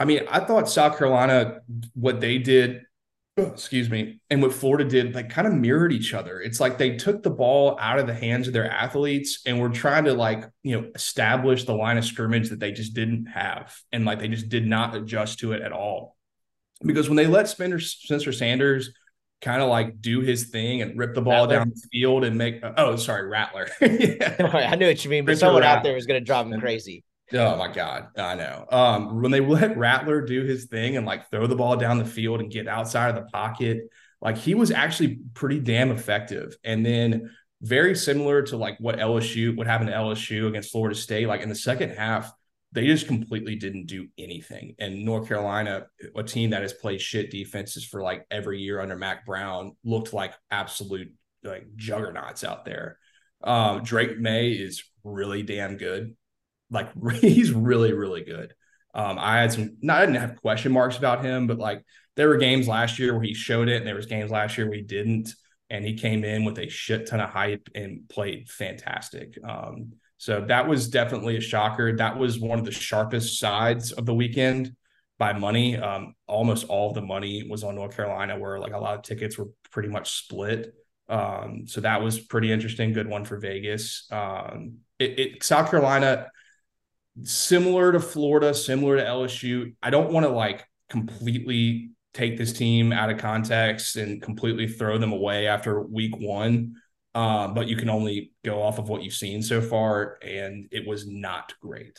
[0.00, 1.60] I mean, I thought South Carolina,
[1.94, 2.80] what they did
[3.36, 6.40] excuse me, and what Florida did, like kind of mirrored each other.
[6.40, 9.70] It's like they took the ball out of the hands of their athletes and were
[9.70, 13.74] trying to like, you know, establish the line of scrimmage that they just didn't have.
[13.90, 16.16] And like they just did not adjust to it at all.
[16.84, 18.90] Because when they let Spencer, Spencer Sanders
[19.40, 21.58] kind of like do his thing and rip the ball Rattler.
[21.58, 23.68] down the field and make, oh, sorry, Rattler.
[23.80, 24.36] yeah.
[24.70, 25.78] I knew what you mean, but Spencer someone Rattler.
[25.78, 27.02] out there was going to drive him crazy.
[27.34, 28.08] Oh my God.
[28.16, 28.66] I know.
[28.70, 32.04] Um, when they let Rattler do his thing and like throw the ball down the
[32.04, 33.88] field and get outside of the pocket,
[34.20, 36.56] like he was actually pretty damn effective.
[36.64, 41.26] And then very similar to like what LSU, what happened to LSU against Florida State,
[41.26, 42.32] like in the second half,
[42.72, 44.74] they just completely didn't do anything.
[44.78, 48.96] And North Carolina, a team that has played shit defenses for like every year under
[48.96, 51.12] Mack Brown, looked like absolute
[51.44, 52.98] like juggernauts out there.
[53.44, 56.16] Um, Drake Maye is really damn good.
[56.72, 58.54] Like he's really, really good.
[58.94, 61.84] Um, I had some, not, I didn't have question marks about him, but like
[62.16, 64.66] there were games last year where he showed it, and there was games last year
[64.66, 65.34] where he didn't,
[65.70, 69.38] and he came in with a shit ton of hype and played fantastic.
[69.46, 71.96] Um, so that was definitely a shocker.
[71.96, 74.76] That was one of the sharpest sides of the weekend
[75.18, 75.76] by money.
[75.76, 79.38] Um, almost all the money was on North Carolina, where like a lot of tickets
[79.38, 80.74] were pretty much split.
[81.08, 82.92] Um, so that was pretty interesting.
[82.92, 84.06] Good one for Vegas.
[84.12, 86.28] Um, it, it South Carolina
[87.22, 89.74] similar to Florida, similar to LSU.
[89.82, 94.98] I don't want to like completely take this team out of context and completely throw
[94.98, 96.74] them away after week one.
[97.14, 100.86] Uh, but you can only go off of what you've seen so far, and it
[100.86, 101.98] was not great.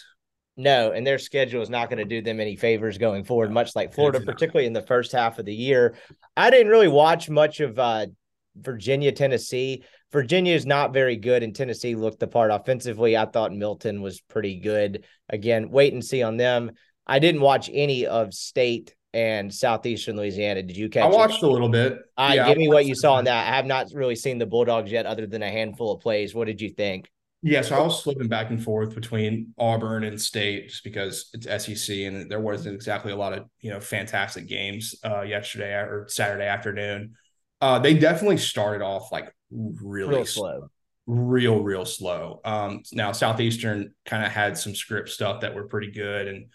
[0.58, 3.76] No, and their schedule is not going to do them any favors going forward, much
[3.76, 5.96] like Florida, particularly in the first half of the year.
[6.38, 8.08] I didn't really watch much of uh,
[8.56, 9.84] Virginia, Tennessee.
[10.14, 13.18] Virginia is not very good, and Tennessee looked the part offensively.
[13.18, 15.06] I thought Milton was pretty good.
[15.28, 16.72] Again, wait and see on them.
[17.08, 20.62] I didn't watch any of State and Southeastern Louisiana.
[20.62, 21.04] Did you catch?
[21.04, 21.48] I watched it?
[21.48, 21.98] a little bit.
[22.16, 23.48] Uh, yeah, give me what you saw on that.
[23.48, 26.36] I have not really seen the Bulldogs yet, other than a handful of plays.
[26.36, 27.10] What did you think?
[27.42, 31.66] Yeah, so I was flipping back and forth between Auburn and State just because it's
[31.66, 36.06] SEC and there wasn't exactly a lot of you know fantastic games uh, yesterday or
[36.08, 37.16] Saturday afternoon.
[37.60, 40.70] Uh, they definitely started off like really real slow,
[41.06, 42.42] real real slow.
[42.44, 46.46] Um, now Southeastern kind of had some script stuff that were pretty good and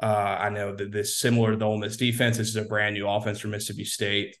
[0.00, 2.36] uh, I know that this similar to the Ole Miss defense.
[2.36, 4.36] This is a brand new offense for Mississippi State.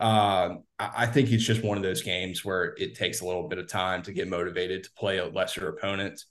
[0.00, 3.58] Uh, I think it's just one of those games where it takes a little bit
[3.58, 6.24] of time to get motivated to play a lesser opponent.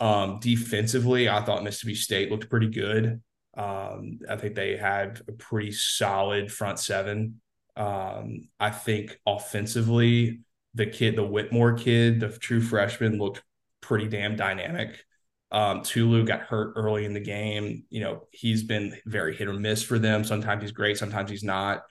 [0.00, 3.22] Um, defensively, I thought Mississippi State looked pretty good.
[3.56, 7.40] Um, I think they had a pretty solid front seven.
[7.76, 10.40] Um, I think offensively,
[10.74, 13.42] the kid, the Whitmore kid, the true freshman, looked
[13.80, 15.04] pretty damn dynamic.
[15.50, 17.84] Um, Tulu got hurt early in the game.
[17.90, 20.24] You know, he's been very hit or miss for them.
[20.24, 21.82] Sometimes he's great, sometimes he's not.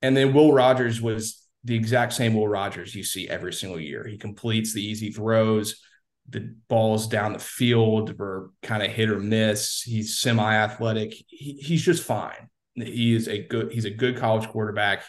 [0.00, 4.06] And then Will Rogers was the exact same Will Rogers you see every single year.
[4.06, 5.80] He completes the easy throws.
[6.28, 9.82] The balls down the field were kind of hit or miss.
[9.82, 11.14] He's semi-athletic.
[11.28, 12.48] He, he's just fine.
[12.74, 13.72] He is a good.
[13.72, 15.04] He's a good college quarterback.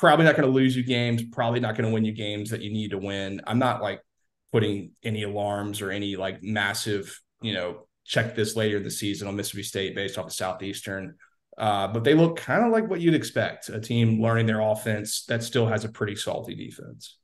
[0.00, 1.22] Probably not going to lose you games.
[1.22, 3.40] Probably not going to win you games that you need to win.
[3.46, 4.00] I'm not like
[4.50, 9.28] putting any alarms or any like massive you know, check this later in the season
[9.28, 11.16] on Mississippi State based off of Southeastern.
[11.58, 15.24] Uh, but they look kind of like what you'd expect a team learning their offense
[15.26, 17.18] that still has a pretty salty defense.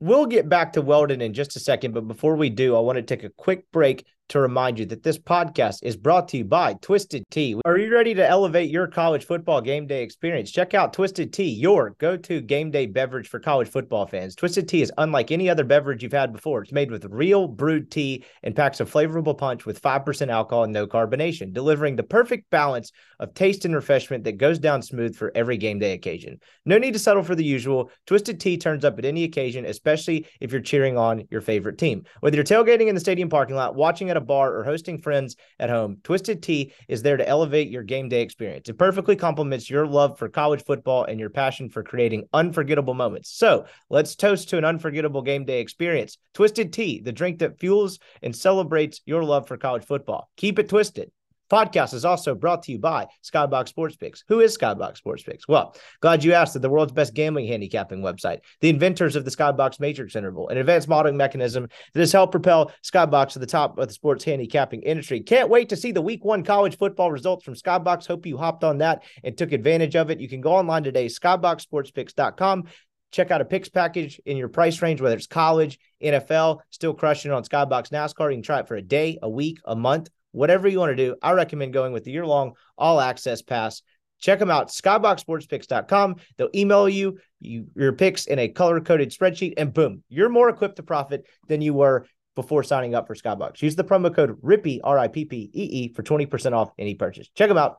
[0.00, 2.96] We'll get back to Weldon in just a second, but before we do, I want
[2.96, 6.44] to take a quick break to remind you that this podcast is brought to you
[6.44, 7.56] by Twisted Tea.
[7.64, 10.50] Are you ready to elevate your college football game day experience?
[10.50, 14.36] Check out Twisted Tea, your go to game day beverage for college football fans.
[14.36, 16.62] Twisted Tea is unlike any other beverage you've had before.
[16.62, 20.72] It's made with real brewed tea and packs a flavorful punch with 5% alcohol and
[20.72, 25.32] no carbonation, delivering the perfect balance of taste and refreshment that goes down smooth for
[25.34, 26.38] every game day occasion.
[26.64, 27.90] No need to settle for the usual.
[28.06, 32.04] Twisted Tea turns up at any occasion, especially if you're cheering on your favorite team.
[32.20, 35.36] Whether you're tailgating in the stadium parking lot, watching at a bar, or hosting friends
[35.58, 38.68] at home, Twisted Tea is there to elevate your game day experience.
[38.68, 43.30] It perfectly complements your love for college football and your passion for creating unforgettable moments.
[43.30, 46.18] So let's toast to an unforgettable game day experience.
[46.34, 50.30] Twisted Tea, the drink that fuels and celebrates your love for college football.
[50.36, 51.10] Keep it twisted.
[51.50, 54.22] Podcast is also brought to you by Skybox Sports Picks.
[54.28, 55.48] Who is Skybox Sports Picks?
[55.48, 56.60] Well, glad you asked.
[56.60, 60.88] the world's best gambling handicapping website, the inventors of the Skybox Matrix interval, an advanced
[60.88, 65.20] modeling mechanism that has helped propel Skybox to the top of the sports handicapping industry.
[65.20, 68.06] Can't wait to see the week one college football results from Skybox.
[68.06, 70.20] Hope you hopped on that and took advantage of it.
[70.20, 72.68] You can go online today, skyboxsportspicks.com
[73.12, 77.32] check out a picks package in your price range, whether it's college, NFL, still crushing
[77.32, 78.30] on Skybox NASCAR.
[78.30, 80.96] You can try it for a day, a week, a month, whatever you want to
[80.96, 83.82] do, I recommend going with the year long all access pass.
[84.20, 86.16] Check them out, skyboxsportspicks.com.
[86.36, 90.50] They'll email you, you your picks in a color coded spreadsheet, and boom, you're more
[90.50, 93.62] equipped to profit than you were before signing up for Skybox.
[93.62, 96.94] Use the promo code RIPPEE, R I P P E E, for 20% off any
[96.94, 97.28] purchase.
[97.34, 97.78] Check them out,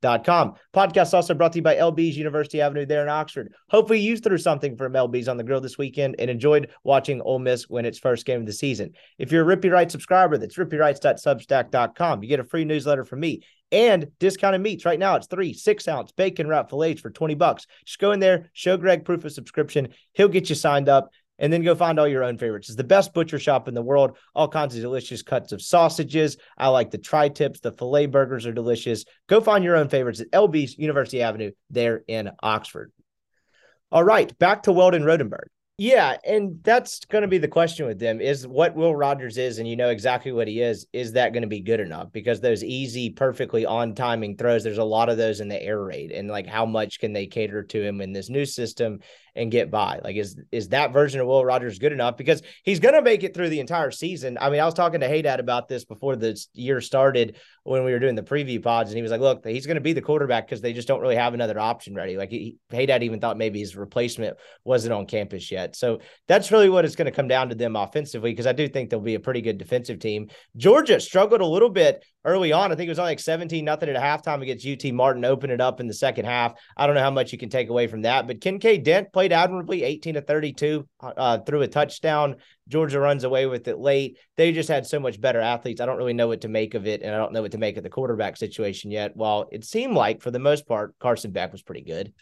[0.00, 0.54] skyboxsportspicks.com.
[0.74, 3.52] Podcast also brought to you by LB's University Avenue there in Oxford.
[3.68, 7.38] Hopefully, you threw something from LB's on the grill this weekend and enjoyed watching Ole
[7.38, 8.92] Miss win its first game of the season.
[9.18, 12.22] If you're a Rippee Writes subscriber, that's rippeewrites.substack.com.
[12.22, 15.16] You get a free newsletter from me and discounted meats right now.
[15.16, 17.66] It's three six ounce bacon wrap fillets for 20 bucks.
[17.84, 19.88] Just go in there, show Greg proof of subscription.
[20.12, 22.68] He'll get you signed up and then go find all your own favorites.
[22.68, 24.16] It's the best butcher shop in the world.
[24.34, 26.36] All kinds of delicious cuts of sausages.
[26.56, 27.60] I like the tri tips.
[27.60, 29.04] The filet burgers are delicious.
[29.26, 32.92] Go find your own favorites at LB's University Avenue there in Oxford.
[33.90, 35.48] All right, back to Weldon Rodenberg.
[35.82, 39.58] Yeah, and that's going to be the question with them is what Will Rogers is,
[39.58, 40.86] and you know exactly what he is.
[40.92, 42.12] Is that going to be good enough?
[42.12, 45.82] Because those easy, perfectly on timing throws, there's a lot of those in the air
[45.82, 48.98] raid, and like how much can they cater to him in this new system
[49.34, 50.00] and get by?
[50.02, 52.16] Like, is is that version of Will Rogers good enough?
[52.16, 54.38] Because he's going to make it through the entire season.
[54.40, 57.92] I mean, I was talking to Haydad about this before the year started when we
[57.92, 60.02] were doing the preview pods, and he was like, "Look, he's going to be the
[60.02, 63.38] quarterback because they just don't really have another option ready." Like, he, Haydad even thought
[63.38, 65.76] maybe his replacement wasn't on campus yet.
[65.76, 68.68] So that's really what it's going to come down to them offensively because I do
[68.68, 70.28] think they'll be a pretty good defensive team.
[70.56, 72.70] Georgia struggled a little bit early on.
[72.70, 75.60] I think it was only like 17 nothing at halftime against UT Martin, open it
[75.60, 76.54] up in the second half.
[76.76, 79.32] I don't know how much you can take away from that, but Kinkead Dent played
[79.32, 82.36] admirably, 18 to 32, uh, threw a touchdown.
[82.68, 84.18] Georgia runs away with it late.
[84.36, 85.80] They just had so much better athletes.
[85.80, 87.58] I don't really know what to make of it, and I don't know what to
[87.58, 89.16] make of the quarterback situation yet.
[89.16, 92.12] While it seemed like, for the most part, Carson Beck was pretty good.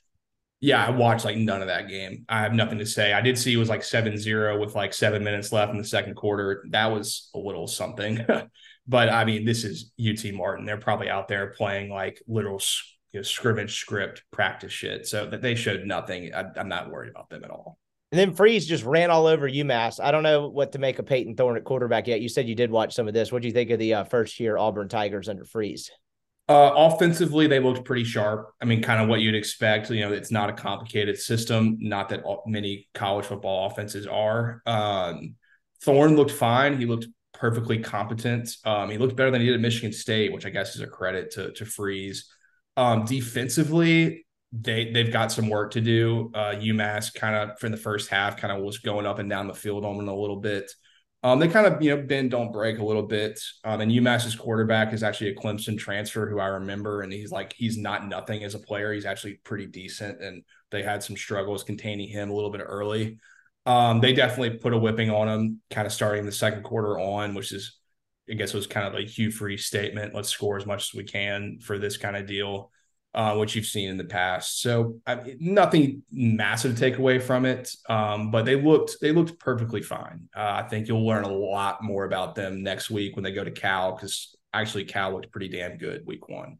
[0.61, 2.25] Yeah, I watched like none of that game.
[2.29, 3.13] I have nothing to say.
[3.13, 6.15] I did see it was like 7-0 with like 7 minutes left in the second
[6.15, 6.65] quarter.
[6.71, 8.27] That was a little something.
[8.89, 10.65] but I mean, this is UT Martin.
[10.65, 12.61] They're probably out there playing like literal
[13.13, 15.07] you know, scrimmage script practice shit.
[15.07, 16.35] So that they showed nothing.
[16.35, 17.79] I, I'm not worried about them at all.
[18.11, 20.03] And then Freeze just ran all over UMass.
[20.03, 22.23] I don't know what to make of Payton Thorne at quarterback yet.
[22.23, 23.31] You said you did watch some of this.
[23.31, 25.91] What do you think of the uh, first year Auburn Tigers under Freeze?
[26.49, 28.55] Uh, offensively, they looked pretty sharp.
[28.63, 29.91] I mean, kind of what you'd expect.
[29.91, 31.77] You know, it's not a complicated system.
[31.79, 34.63] Not that all, many college football offenses are.
[34.65, 35.35] Um,
[35.83, 36.79] Thorne looked fine.
[36.79, 37.07] He looked
[37.39, 38.51] perfectly competent.
[38.65, 40.87] Um, he looked better than he did at Michigan State, which I guess is a
[40.87, 42.31] credit to to Freeze.
[42.77, 46.31] Um, defensively, they they've got some work to do.
[46.35, 49.47] Uh, UMass kind of for the first half kind of was going up and down
[49.47, 50.71] the field on them a little bit.
[51.23, 53.41] Um, they kind of you know bend don't break a little bit.
[53.65, 57.55] Um, and UMass's quarterback is actually a Clemson transfer who I remember, and he's like
[57.57, 58.93] he's not nothing as a player.
[58.93, 63.19] He's actually pretty decent, and they had some struggles containing him a little bit early.
[63.69, 67.35] Um, they definitely put a whipping on them, kind of starting the second quarter on,
[67.35, 67.79] which is
[68.31, 70.15] I guess was kind of a Hugh Freeze statement.
[70.15, 72.71] Let's score as much as we can for this kind of deal
[73.15, 74.61] uh, which you've seen in the past.
[74.61, 79.39] So I nothing massive to take away from it, um, but they looked they looked
[79.39, 80.29] perfectly fine.
[80.37, 83.45] Uh, I think you'll learn a lot more about them next week when they go
[83.45, 86.59] to Cal because actually Cal looked pretty damn good week one.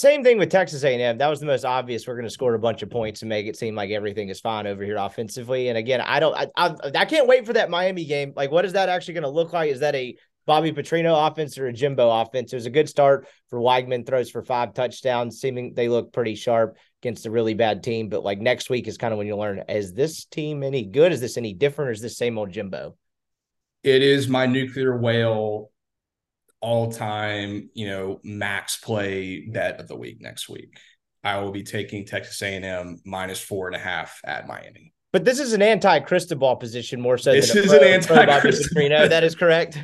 [0.00, 1.18] Same thing with Texas A&M.
[1.18, 2.06] That was the most obvious.
[2.06, 4.40] We're going to score a bunch of points and make it seem like everything is
[4.40, 5.68] fine over here offensively.
[5.68, 8.32] And again, I don't, I, I, I can't wait for that Miami game.
[8.34, 9.70] Like, what is that actually going to look like?
[9.70, 12.50] Is that a Bobby Petrino offense or a Jimbo offense.
[12.50, 16.34] It was a good start for Weigman, throws for five touchdowns, seeming they look pretty
[16.34, 18.08] sharp against a really bad team.
[18.08, 21.12] But like next week is kind of when you learn is this team any good?
[21.12, 21.90] Is this any different?
[21.90, 22.96] Or is this same old Jimbo?
[23.84, 25.70] It is my nuclear whale
[26.60, 30.78] all time, you know, max play bet of the week next week.
[31.22, 34.92] I will be taking Texas A&M minus four and a half at Miami.
[35.12, 37.32] But this is an anti-Cristobal position more so.
[37.32, 39.08] This is pro, an anti-Cristobal.
[39.08, 39.78] That is correct.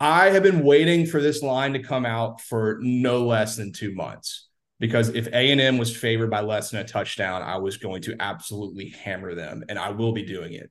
[0.00, 3.94] I have been waiting for this line to come out for no less than two
[3.94, 4.48] months
[4.78, 8.02] because if A and M was favored by less than a touchdown, I was going
[8.02, 10.70] to absolutely hammer them, and I will be doing it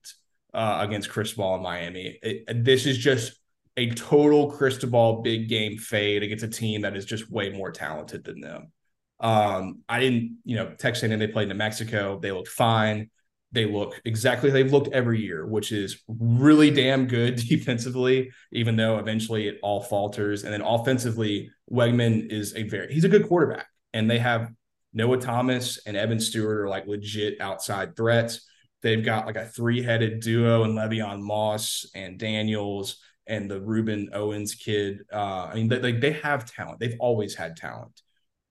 [0.54, 2.20] uh, against Ball in Miami.
[2.22, 3.40] It, this is just
[3.78, 8.24] a total Cristobal big game fade against a team that is just way more talented
[8.24, 8.72] than them.
[9.20, 12.20] Um, I didn't, you know, Texas A&M they played in Mexico.
[12.20, 13.10] They looked fine
[13.56, 19.00] they look exactly they've looked every year, which is really damn good defensively, even though
[19.00, 20.44] eventually it all falters.
[20.44, 24.52] And then offensively, Weigman is a very he's a good quarterback, and they have
[24.94, 28.48] Noah Thomas and Evan Stewart are like legit outside threats.
[28.82, 32.98] They've got like a three-headed duo and Le'Veon Moss and Daniels
[33.28, 35.00] and the Rueben Owens kid.
[35.12, 36.80] Uh, I mean, they, they have talent.
[36.80, 38.02] They've always had talent.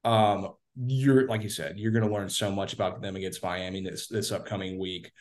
[0.05, 3.83] Um, you're like you said, you're going to learn so much about them against Miami
[3.83, 5.13] this this upcoming week.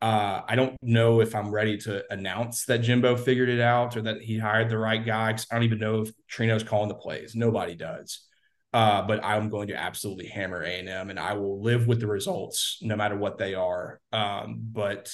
[0.00, 4.02] Uh, I don't know if I'm ready to announce that Jimbo figured it out or
[4.02, 5.30] that he hired the right guy.
[5.30, 7.34] I don't even know if Trino's calling the plays.
[7.34, 8.26] Nobody does.
[8.72, 12.78] Uh, but I'm going to absolutely hammer A&M, and I will live with the results
[12.80, 14.00] no matter what they are.
[14.12, 15.12] Um, but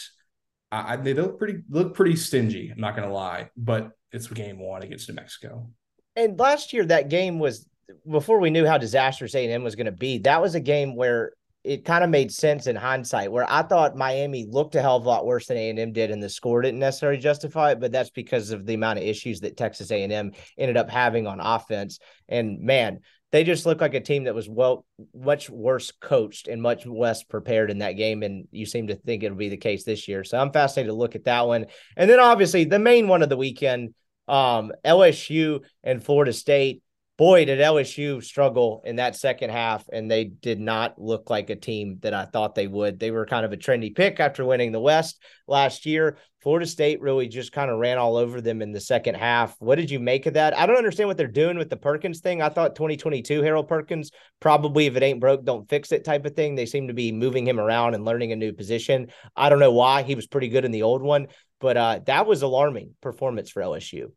[0.72, 2.70] I, they look pretty look pretty stingy.
[2.70, 5.70] I'm not to lie, but it's game one against New Mexico.
[6.16, 7.66] And last year, that game was
[8.10, 11.32] before we knew how disastrous A&M was going to be, that was a game where
[11.66, 15.04] it kind of made sense in hindsight where I thought Miami looked a hell of
[15.04, 18.10] a lot worse than A&M did and the score didn't necessarily justify it, but that's
[18.10, 21.98] because of the amount of issues that Texas A&M ended up having on offense.
[22.28, 23.00] And man,
[23.36, 27.22] they just look like a team that was well much worse coached and much less
[27.22, 30.24] prepared in that game and you seem to think it'll be the case this year.
[30.24, 31.66] So I'm fascinated to look at that one.
[31.98, 33.92] And then obviously the main one of the weekend
[34.26, 36.82] um, LSU and Florida State
[37.18, 41.56] boy, did LSU struggle in that second half, and they did not look like a
[41.56, 42.98] team that I thought they would.
[42.98, 46.18] They were kind of a trendy pick after winning the West last year.
[46.42, 49.56] Florida State really just kind of ran all over them in the second half.
[49.58, 50.56] What did you make of that?
[50.56, 52.40] I don't understand what they're doing with the Perkins thing.
[52.40, 56.36] I thought 2022 Harold Perkins probably if it ain't broke, don't fix it type of
[56.36, 56.54] thing.
[56.54, 59.08] They seem to be moving him around and learning a new position.
[59.34, 61.26] I don't know why he was pretty good in the old one,
[61.60, 64.12] but uh, that was alarming performance for LSU.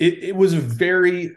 [0.00, 1.36] It, it was a very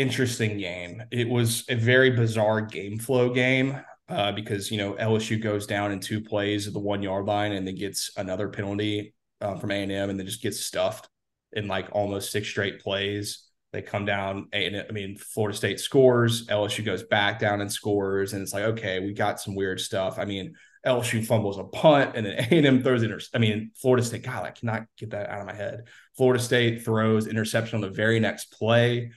[0.00, 1.02] interesting game.
[1.10, 3.80] It was a very bizarre game flow game.
[4.08, 7.52] uh, because you know LSU goes down in two plays at the one yard line
[7.52, 11.08] and then gets another penalty uh, from A and M and then just gets stuffed
[11.52, 13.42] in like almost six straight plays.
[13.72, 18.32] They come down, and I mean, Florida State scores, LSU goes back down and scores,
[18.32, 20.18] and it's like, okay, we got some weird stuff.
[20.18, 20.54] I mean,
[20.86, 23.18] LSU fumbles a punt, and then A&M throws inter.
[23.34, 25.88] I mean, Florida State, God, I cannot get that out of my head.
[26.16, 29.10] Florida State throws interception on the very next play,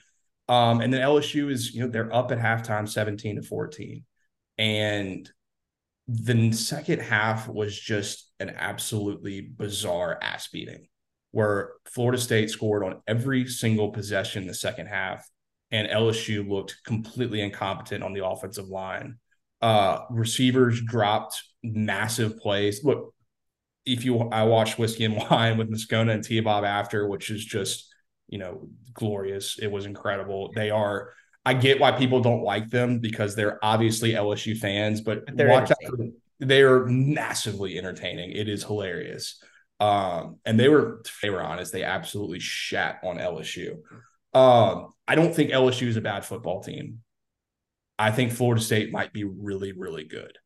[0.50, 4.04] um, and then LSU is, you know, they're up at halftime, seventeen to fourteen,
[4.58, 5.30] and
[6.08, 10.88] the second half was just an absolutely bizarre ass beating
[11.32, 15.28] where Florida State scored on every single possession in the second half,
[15.70, 19.16] and LSU looked completely incompetent on the offensive line.
[19.62, 22.82] Uh, receivers dropped massive plays.
[22.82, 23.14] Look,
[23.86, 27.44] if you I watched Whiskey and Wine with Moscona and T Bob after, which is
[27.44, 27.89] just
[28.30, 29.58] you know glorious.
[29.60, 30.52] It was incredible.
[30.54, 31.10] They are.
[31.44, 35.70] I get why people don't like them because they're obviously LSU fans, but, but watch
[35.70, 35.98] out.
[36.38, 38.32] They are massively entertaining.
[38.32, 39.42] It is hilarious.
[39.78, 41.72] Um, and they were they were honest.
[41.72, 43.78] They absolutely shat on LSU.
[44.32, 47.00] Um, I don't think LSU is a bad football team.
[47.98, 50.38] I think Florida State might be really, really good.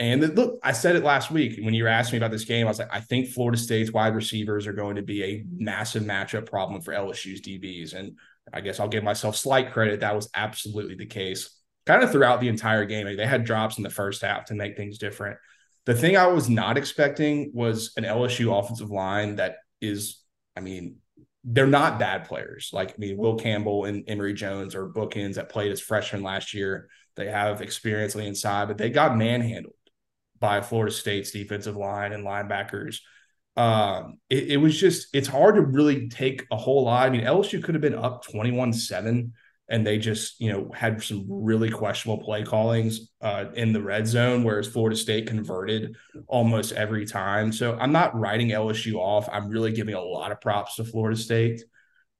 [0.00, 2.66] And look, I said it last week when you were asking me about this game.
[2.66, 6.04] I was like, I think Florida State's wide receivers are going to be a massive
[6.04, 7.92] matchup problem for LSU's DBs.
[7.92, 8.16] And
[8.50, 10.00] I guess I'll give myself slight credit.
[10.00, 11.54] That was absolutely the case.
[11.84, 13.14] Kind of throughout the entire game.
[13.14, 15.36] They had drops in the first half to make things different.
[15.84, 20.22] The thing I was not expecting was an LSU offensive line that is,
[20.56, 20.96] I mean,
[21.44, 22.70] they're not bad players.
[22.72, 26.54] Like, I mean, Will Campbell and Emery Jones are bookends that played as freshmen last
[26.54, 26.88] year.
[27.16, 29.74] They have experience on the inside, but they got manhandled
[30.40, 33.00] by Florida State's defensive line and linebackers.
[33.56, 37.06] Um, it, it was just, it's hard to really take a whole lot.
[37.06, 39.32] I mean, LSU could have been up 21 7
[39.70, 44.06] and they just you know had some really questionable play callings uh, in the red
[44.06, 47.52] zone, whereas Florida State converted almost every time.
[47.52, 49.28] So I'm not writing LSU off.
[49.32, 51.62] I'm really giving a lot of props to Florida State.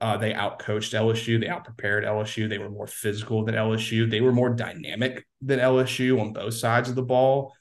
[0.00, 1.38] Uh, they outcoached LSU.
[1.38, 2.48] They outprepared LSU.
[2.48, 4.08] They were more physical than LSU.
[4.08, 7.52] They were more dynamic than LSU on both sides of the ball.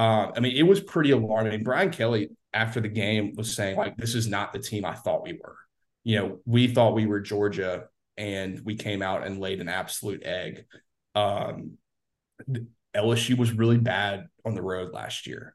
[0.00, 1.62] Uh, I mean, it was pretty alarming.
[1.62, 5.24] Brian Kelly after the game was saying like, "This is not the team I thought
[5.24, 5.56] we were."
[6.04, 7.84] You know, we thought we were Georgia
[8.16, 10.64] and we came out and laid an absolute egg.
[11.14, 11.72] Um,
[12.96, 15.54] LSU was really bad on the road last year,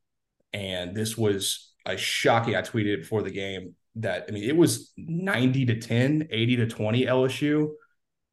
[0.54, 2.56] and this was a shocking.
[2.56, 6.68] I tweeted before the game that I mean it was 90 to 10, 80 to
[6.68, 7.72] 20 LSU.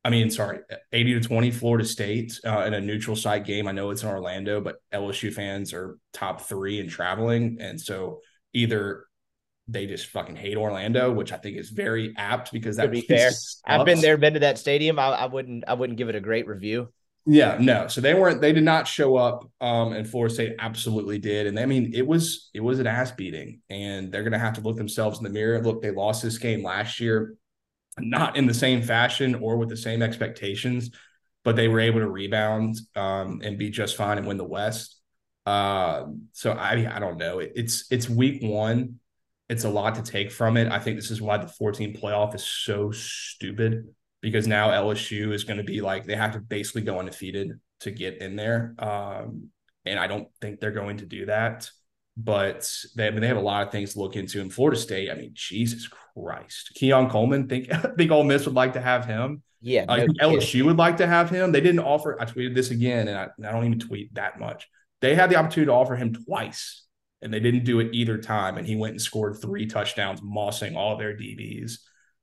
[0.05, 0.59] I mean, sorry,
[0.93, 3.69] 80 to 20 Florida State uh, in a neutral site game.
[3.69, 7.59] I know it's in Orlando, but LSU fans are top three in traveling.
[7.61, 8.21] And so
[8.53, 9.05] either
[9.69, 13.03] they just fucking hate Orlando, which I think is very apt because that to be
[13.03, 13.31] fair.
[13.31, 13.63] Sucks.
[13.65, 14.99] I've been there, been to that stadium.
[14.99, 16.89] I, I, wouldn't, I wouldn't give it a great review.
[17.25, 17.87] Yeah, no.
[17.87, 19.49] So they weren't, they did not show up.
[19.61, 21.47] Um, and Florida State absolutely did.
[21.47, 24.61] And I mean, it was, it was an ass beating, and they're gonna have to
[24.61, 25.63] look themselves in the mirror.
[25.63, 27.37] Look, they lost this game last year,
[27.99, 30.91] not in the same fashion or with the same expectations,
[31.45, 34.99] but they were able to rebound um, and be just fine and win the West.
[35.45, 37.41] Uh, so I, I don't know.
[37.41, 39.01] It, it's it's week one
[39.53, 40.73] it's a lot to take from it.
[40.73, 43.87] I think this is why the 14 playoff is so stupid
[44.23, 47.91] because now LSU is going to be like they have to basically go undefeated to
[47.91, 48.75] get in there.
[48.79, 49.51] Um,
[49.85, 51.69] and I don't think they're going to do that.
[52.17, 54.41] But they, I mean, they have a lot of things to look into.
[54.41, 58.75] In Florida State, I mean, Jesus Christ, Keon Coleman, think think Ole Miss would like
[58.75, 59.43] to have him.
[59.61, 61.53] Yeah, uh, no LSU would like to have him.
[61.53, 62.21] They didn't offer.
[62.21, 64.69] I tweeted this again, and I, I don't even tweet that much.
[65.01, 66.83] They had the opportunity to offer him twice
[67.23, 68.59] and they didn't do it either time.
[68.59, 71.79] And he went and scored three touchdowns, mossing all their DBs.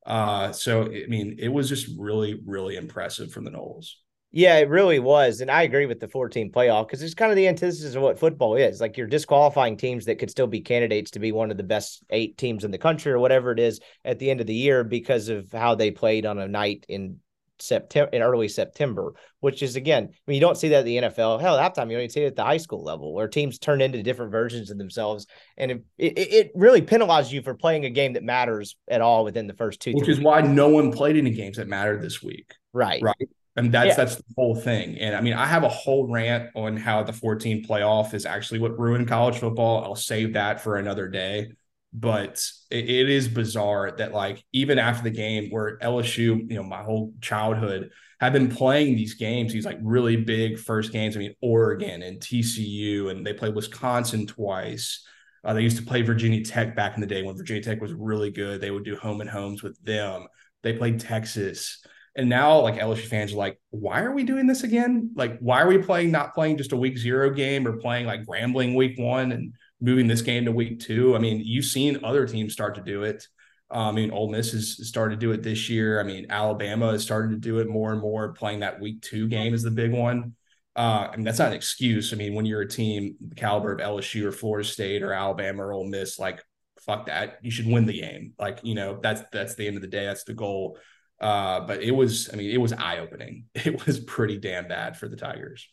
[0.05, 3.91] Uh, so I mean, it was just really, really impressive from the Noles.
[4.31, 5.41] Yeah, it really was.
[5.41, 8.19] And I agree with the 14 playoff because it's kind of the antithesis of what
[8.19, 8.79] football is.
[8.79, 12.03] Like you're disqualifying teams that could still be candidates to be one of the best
[12.11, 14.83] eight teams in the country or whatever it is at the end of the year
[14.83, 17.19] because of how they played on a night in
[17.61, 20.97] September in early September, which is again, I mean, you don't see that at the
[20.97, 21.41] NFL.
[21.41, 24.01] Hell, halftime you only see it at the high school level where teams turn into
[24.01, 25.27] different versions of themselves,
[25.57, 29.23] and it, it, it really penalizes you for playing a game that matters at all
[29.23, 29.93] within the first two.
[29.93, 30.25] Which is weeks.
[30.25, 32.53] why no one played any games that mattered this week.
[32.73, 33.01] Right.
[33.01, 33.29] Right.
[33.59, 33.95] And that's yeah.
[33.95, 34.97] that's the whole thing.
[34.97, 38.59] And I mean, I have a whole rant on how the 14 playoff is actually
[38.59, 39.83] what ruined college football.
[39.83, 41.49] I'll save that for another day
[41.93, 46.63] but it, it is bizarre that like even after the game where LSU, you know,
[46.63, 51.15] my whole childhood have been playing these games, these like really big first games.
[51.15, 55.05] I mean, Oregon and TCU, and they played Wisconsin twice.
[55.43, 57.93] Uh, they used to play Virginia Tech back in the day when Virginia Tech was
[57.93, 58.59] really good.
[58.59, 60.27] They would do home and homes with them.
[60.63, 61.83] They played Texas
[62.19, 65.11] And now, like LSU fans are like, why are we doing this again?
[65.15, 68.25] Like, why are we playing not playing just a week zero game or playing like
[68.25, 71.15] Grambling week one and moving this game to week two?
[71.15, 73.25] I mean, you've seen other teams start to do it.
[73.71, 76.01] Um, I mean, Ole Miss has started to do it this year.
[76.01, 79.29] I mean, Alabama has started to do it more and more, playing that week two
[79.29, 80.35] game is the big one.
[80.75, 82.11] Uh, I mean, that's not an excuse.
[82.11, 85.63] I mean, when you're a team the caliber of LSU or Florida State or Alabama
[85.63, 86.43] or Ole Miss, like
[86.81, 88.33] fuck that, you should win the game.
[88.37, 90.05] Like, you know, that's that's the end of the day.
[90.05, 90.77] That's the goal.
[91.19, 93.45] Uh, but it was, I mean, it was eye opening.
[93.55, 95.67] It was pretty damn bad for the Tigers.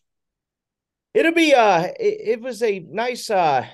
[1.15, 3.67] It'll be uh it, it was a nice uh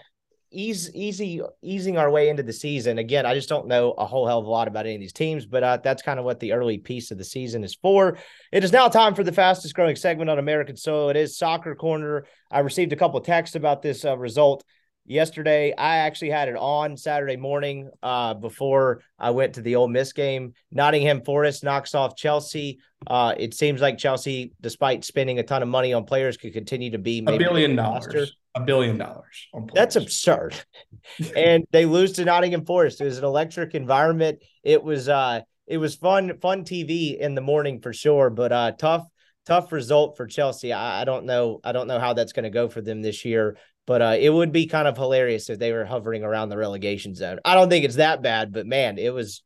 [0.52, 2.98] ease easy easing our way into the season.
[2.98, 5.12] Again, I just don't know a whole hell of a lot about any of these
[5.12, 8.18] teams, but uh, that's kind of what the early piece of the season is for.
[8.52, 11.08] It is now time for the fastest growing segment on American soil.
[11.08, 12.26] It is Soccer Corner.
[12.50, 14.62] I received a couple texts about this uh, result
[15.04, 15.74] yesterday.
[15.76, 20.12] I actually had it on Saturday morning uh, before I went to the Ole Miss
[20.12, 20.54] game.
[20.70, 22.78] Nottingham Forest knocks off Chelsea.
[23.06, 26.90] Uh, it seems like Chelsea, despite spending a ton of money on players, could continue
[26.90, 28.36] to be a billion dollars.
[28.54, 29.48] A billion dollars.
[29.74, 30.54] That's absurd.
[31.36, 33.00] and they lose to Nottingham Forest.
[33.00, 34.42] It was an electric environment.
[34.62, 38.72] It was uh it was fun, fun TV in the morning for sure, but uh
[38.72, 39.06] tough,
[39.46, 40.72] tough result for Chelsea.
[40.72, 41.60] I, I don't know.
[41.64, 43.56] I don't know how that's going to go for them this year.
[43.86, 47.14] But uh, it would be kind of hilarious if they were hovering around the relegation
[47.14, 47.40] zone.
[47.44, 49.42] I don't think it's that bad, but man, it was.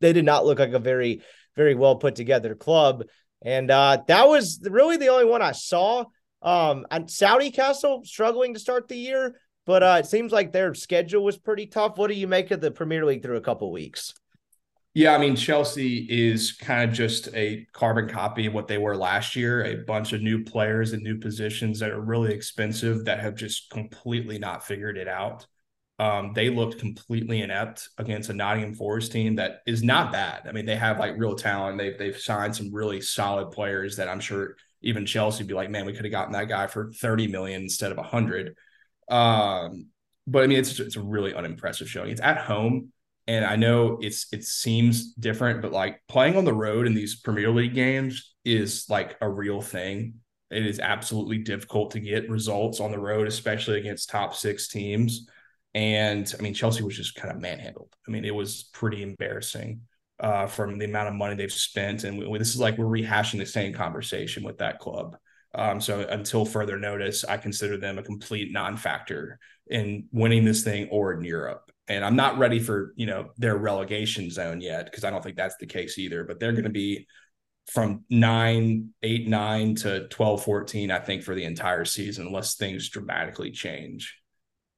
[0.00, 1.22] They did not look like a very,
[1.56, 3.04] very well put together club,
[3.42, 6.04] and uh, that was really the only one I saw.
[6.42, 10.74] Um, and Saudi Castle struggling to start the year, but uh, it seems like their
[10.74, 11.96] schedule was pretty tough.
[11.96, 14.12] What do you make of the Premier League through a couple weeks?
[14.96, 18.96] Yeah, I mean, Chelsea is kind of just a carbon copy of what they were
[18.96, 23.18] last year a bunch of new players and new positions that are really expensive that
[23.18, 25.46] have just completely not figured it out.
[25.98, 30.42] Um, they looked completely inept against a Nottingham Forest team that is not bad.
[30.48, 31.78] I mean, they have like real talent.
[31.78, 35.70] They've they've signed some really solid players that I'm sure even Chelsea would be like,
[35.70, 38.56] man, we could have gotten that guy for 30 million instead of 100.
[39.08, 39.88] Um,
[40.26, 42.10] but I mean, it's it's a really unimpressive showing.
[42.10, 42.92] It's at home
[43.26, 47.20] and I know it's it seems different, but like playing on the road in these
[47.20, 50.14] Premier League games is like a real thing.
[50.50, 55.26] It is absolutely difficult to get results on the road, especially against top six teams.
[55.72, 57.92] And I mean, Chelsea was just kind of manhandled.
[58.06, 59.80] I mean, it was pretty embarrassing
[60.20, 62.04] uh, from the amount of money they've spent.
[62.04, 65.16] And we, this is like we're rehashing the same conversation with that club.
[65.54, 70.88] Um, so until further notice, I consider them a complete non-factor in winning this thing
[70.90, 75.04] or in Europe and I'm not ready for you know their relegation zone yet because
[75.04, 76.24] I don't think that's the case either.
[76.24, 77.06] But they're going to be
[77.70, 82.90] from nine, eight, nine to 12, 14, I think, for the entire season, unless things
[82.90, 84.18] dramatically change.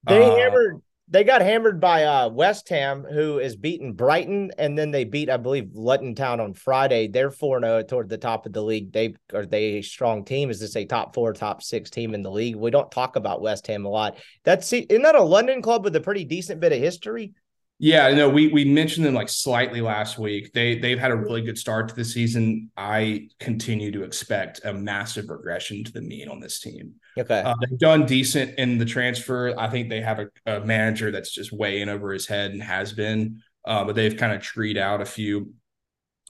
[0.05, 4.77] They uh, hammered they got hammered by uh, West Ham, who is beaten Brighton, and
[4.77, 7.07] then they beat, I believe, Luton Town on Friday.
[7.07, 8.91] They're 4 0 toward the top of the league.
[8.91, 10.49] They are they a strong team?
[10.49, 12.57] Is this a top four, top six team in the league?
[12.57, 14.17] We don't talk about West Ham a lot.
[14.43, 17.33] That's isn't that a London club with a pretty decent bit of history?
[17.79, 20.51] Yeah, no, we we mentioned them like slightly last week.
[20.51, 22.71] They they've had a really good start to the season.
[22.75, 26.95] I continue to expect a massive regression to the mean on this team.
[27.19, 29.53] Okay, uh, they've done decent in the transfer.
[29.59, 32.63] I think they have a, a, manager that's just way in over his head and
[32.63, 33.43] has been.
[33.63, 35.53] Uh, but they've kind of treed out a few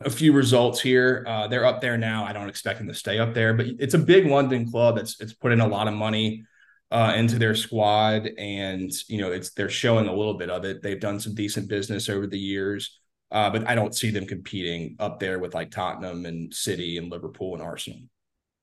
[0.02, 1.24] a few results here.
[1.26, 2.26] Uh, they're up there now.
[2.26, 5.20] I don't expect them to stay up there, but it's a big London club that's
[5.22, 6.44] it's put in a lot of money
[6.92, 10.82] uh, into their squad, and you know it's they're showing a little bit of it.
[10.82, 13.00] They've done some decent business over the years,
[13.32, 17.12] uh, but I don't see them competing up there with like Tottenham and City and
[17.12, 18.02] Liverpool and Arsenal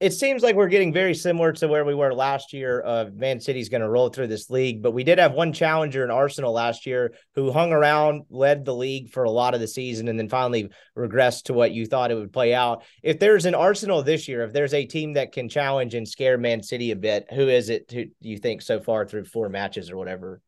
[0.00, 2.82] it seems like we're getting very similar to where we were last year.
[2.84, 6.04] Uh, Man City's going to roll through this league, but we did have one challenger
[6.04, 9.68] in Arsenal last year who hung around, led the league for a lot of the
[9.68, 10.68] season, and then finally
[10.98, 12.82] regressed to what you thought it would play out.
[13.02, 16.38] If there's an Arsenal this year, if there's a team that can challenge and scare
[16.38, 17.90] Man City a bit, who is it?
[17.92, 20.40] Who you think so far through four matches or whatever?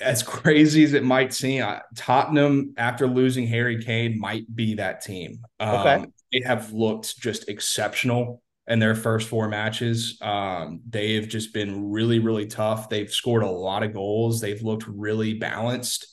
[0.00, 1.64] As crazy as it might seem,
[1.96, 5.40] Tottenham, after losing Harry Kane, might be that team.
[5.58, 6.06] Um, okay.
[6.32, 10.18] They have looked just exceptional in their first four matches.
[10.22, 12.88] Um, they've just been really, really tough.
[12.88, 14.40] They've scored a lot of goals.
[14.40, 16.06] They've looked really balanced.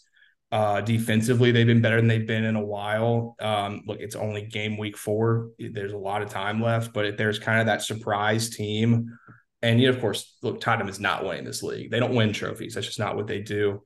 [0.52, 3.36] Uh, defensively, they've been better than they've been in a while.
[3.40, 5.52] Um, look, it's only game week four.
[5.58, 9.18] There's a lot of time left, but there's kind of that surprise team.
[9.62, 11.90] And you know, of course, look, Tottenham is not winning this league.
[11.90, 12.74] They don't win trophies.
[12.74, 13.82] That's just not what they do.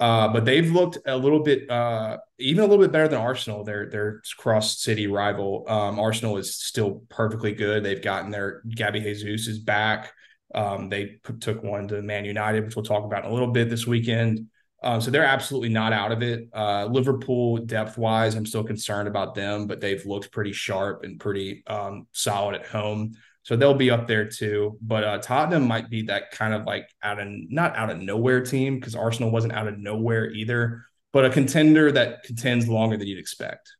[0.00, 3.64] Uh, but they've looked a little bit, uh, even a little bit better than Arsenal.
[3.64, 5.64] Their their cross city rival.
[5.68, 7.84] Um, Arsenal is still perfectly good.
[7.84, 10.12] They've gotten their Gabby Jesus is back.
[10.54, 13.68] Um, they took one to Man United, which we'll talk about in a little bit
[13.68, 14.48] this weekend.
[14.82, 16.48] Um, so they're absolutely not out of it.
[16.54, 21.20] Uh, Liverpool, depth wise, I'm still concerned about them, but they've looked pretty sharp and
[21.20, 23.12] pretty um, solid at home.
[23.42, 24.78] So they'll be up there too.
[24.82, 28.44] But uh, Tottenham might be that kind of like out of not out of nowhere
[28.44, 33.06] team because Arsenal wasn't out of nowhere either, but a contender that contends longer than
[33.08, 33.72] you'd expect.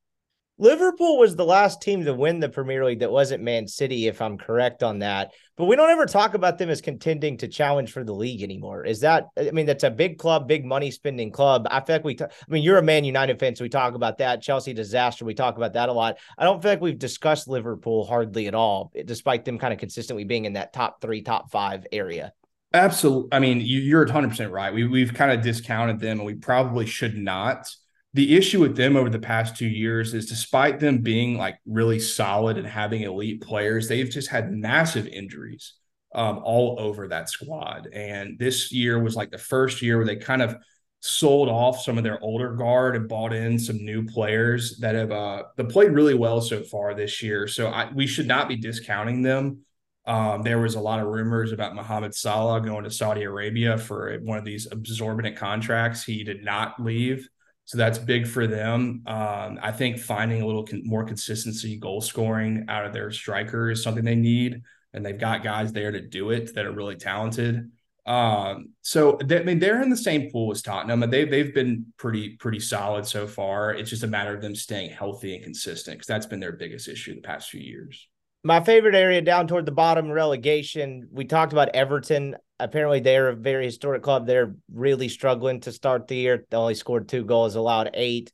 [0.60, 4.20] Liverpool was the last team to win the Premier League that wasn't Man City, if
[4.20, 5.32] I'm correct on that.
[5.56, 8.84] But we don't ever talk about them as contending to challenge for the league anymore.
[8.84, 11.66] Is that, I mean, that's a big club, big money spending club.
[11.70, 13.94] I feel like we, t- I mean, you're a Man United fan, so we talk
[13.94, 14.42] about that.
[14.42, 16.18] Chelsea disaster, we talk about that a lot.
[16.36, 20.24] I don't feel like we've discussed Liverpool hardly at all, despite them kind of consistently
[20.24, 22.34] being in that top three, top five area.
[22.74, 23.30] Absolutely.
[23.32, 24.74] I mean, you, are 100% right.
[24.74, 27.66] We, we've kind of discounted them and we probably should not
[28.12, 32.00] the issue with them over the past two years is despite them being like really
[32.00, 35.74] solid and having elite players, they've just had massive injuries
[36.14, 37.88] um, all over that squad.
[37.92, 40.56] And this year was like the first year where they kind of
[40.98, 45.12] sold off some of their older guard and bought in some new players that have
[45.12, 47.46] uh, that played really well so far this year.
[47.46, 49.60] So I, we should not be discounting them.
[50.06, 54.18] Um, there was a lot of rumors about Mohamed Salah going to Saudi Arabia for
[54.22, 56.02] one of these absorbent contracts.
[56.02, 57.28] He did not leave.
[57.70, 59.04] So that's big for them.
[59.06, 63.70] Um, I think finding a little con- more consistency goal scoring out of their striker
[63.70, 64.62] is something they need,
[64.92, 67.70] and they've got guys there to do it that are really talented.
[68.06, 71.54] Um, so they, I mean, they're in the same pool as Tottenham, and they've they've
[71.54, 73.72] been pretty pretty solid so far.
[73.72, 76.88] It's just a matter of them staying healthy and consistent because that's been their biggest
[76.88, 78.08] issue the past few years
[78.42, 81.08] my favorite area down toward the bottom relegation.
[81.12, 82.36] We talked about Everton.
[82.60, 84.26] Apparently, they're a very historic club.
[84.26, 86.46] They're really struggling to start the year.
[86.50, 88.32] They only scored two goals, allowed eight.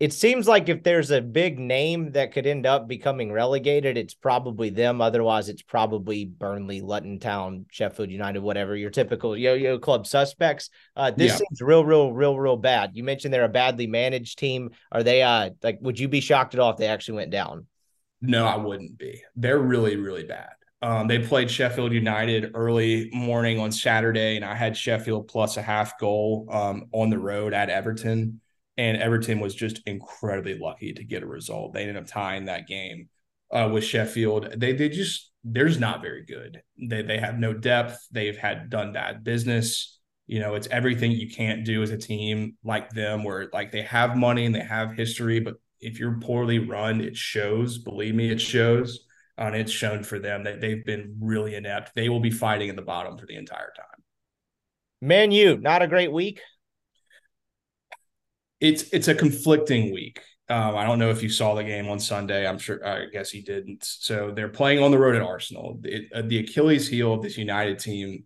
[0.00, 4.14] It seems like if there's a big name that could end up becoming relegated, it's
[4.14, 5.00] probably them.
[5.00, 10.70] Otherwise, it's probably Burnley, Luton Town, Sheffield United, whatever your typical yo-yo club suspects.
[10.94, 11.38] Uh, this yeah.
[11.38, 12.92] seems real, real, real, real bad.
[12.94, 14.70] You mentioned they're a badly managed team.
[14.92, 15.20] Are they?
[15.22, 17.66] Uh, like, would you be shocked at all if they actually went down?
[18.22, 19.22] No, I wouldn't be.
[19.34, 20.50] They're really, really bad.
[20.80, 25.62] Um, they played Sheffield United early morning on Saturday, and I had Sheffield plus a
[25.62, 28.40] half goal um, on the road at Everton.
[28.76, 31.72] And Everton was just incredibly lucky to get a result.
[31.72, 33.08] They ended up tying that game
[33.50, 34.54] uh, with Sheffield.
[34.56, 36.62] They they just there's not very good.
[36.80, 37.98] They they have no depth.
[38.12, 39.98] They've had done bad business.
[40.28, 43.82] You know, it's everything you can't do as a team like them, where like they
[43.82, 47.78] have money and they have history, but if you're poorly run, it shows.
[47.78, 49.07] Believe me, it shows.
[49.38, 51.92] And it's shown for them that they've been really inept.
[51.94, 54.02] They will be fighting in the bottom for the entire time.
[55.00, 56.40] Man, you not a great week.
[58.60, 60.20] It's it's a conflicting week.
[60.50, 62.46] Um, I don't know if you saw the game on Sunday.
[62.46, 62.84] I'm sure.
[62.84, 63.84] I guess he didn't.
[63.84, 65.78] So they're playing on the road at Arsenal.
[65.84, 68.24] It, uh, the Achilles heel of this United team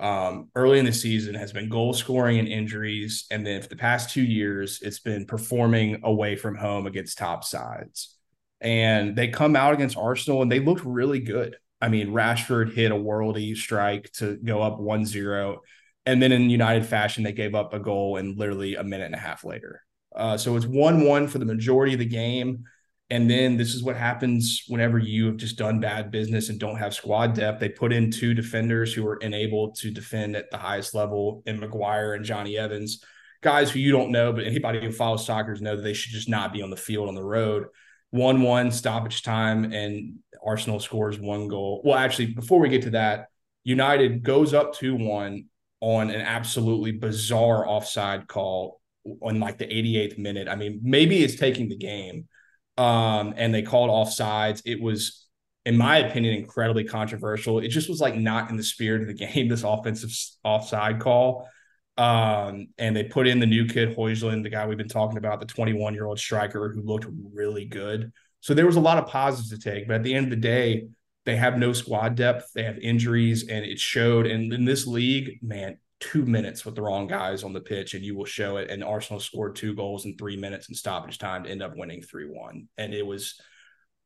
[0.00, 3.26] um, early in the season has been goal scoring and injuries.
[3.30, 7.44] And then for the past two years, it's been performing away from home against top
[7.44, 8.16] sides.
[8.60, 11.56] And they come out against Arsenal and they looked really good.
[11.80, 15.60] I mean, Rashford hit a worldy strike to go up 1 0.
[16.06, 19.14] And then in United fashion, they gave up a goal in literally a minute and
[19.14, 19.82] a half later.
[20.14, 22.64] Uh, so it's 1 1 for the majority of the game.
[23.10, 26.78] And then this is what happens whenever you have just done bad business and don't
[26.78, 27.60] have squad depth.
[27.60, 31.60] They put in two defenders who are unable to defend at the highest level in
[31.60, 33.04] Maguire and Jonny Evans,
[33.42, 36.30] guys who you don't know, but anybody who follows soccer knows that they should just
[36.30, 37.66] not be on the field on the road.
[38.14, 41.82] 1 1 stoppage time, and Arsenal scores one goal.
[41.84, 43.26] Well, actually, before we get to that,
[43.64, 45.46] United goes up 2 1
[45.80, 48.80] on an absolutely bizarre offside call
[49.20, 50.46] on like the 88th minute.
[50.46, 52.28] I mean, maybe it's taking the game
[52.78, 54.62] um, and they called offsides.
[54.64, 55.26] It was,
[55.66, 57.58] in my opinion, incredibly controversial.
[57.58, 61.48] It just was like not in the spirit of the game, this offensive offside call.
[61.96, 65.40] Um, and they put in the new kid, Højlund, the guy we've been talking about,
[65.40, 68.12] the 21 year old striker who looked really good.
[68.40, 69.86] So there was a lot of positives to take.
[69.86, 70.88] But at the end of the day,
[71.24, 74.26] they have no squad depth, they have injuries, and it showed.
[74.26, 78.04] And in this league, man, two minutes with the wrong guys on the pitch and
[78.04, 78.70] you will show it.
[78.70, 82.02] And Arsenal scored two goals in three minutes in stoppage time to end up winning
[82.02, 82.68] 3 1.
[82.76, 83.40] And it was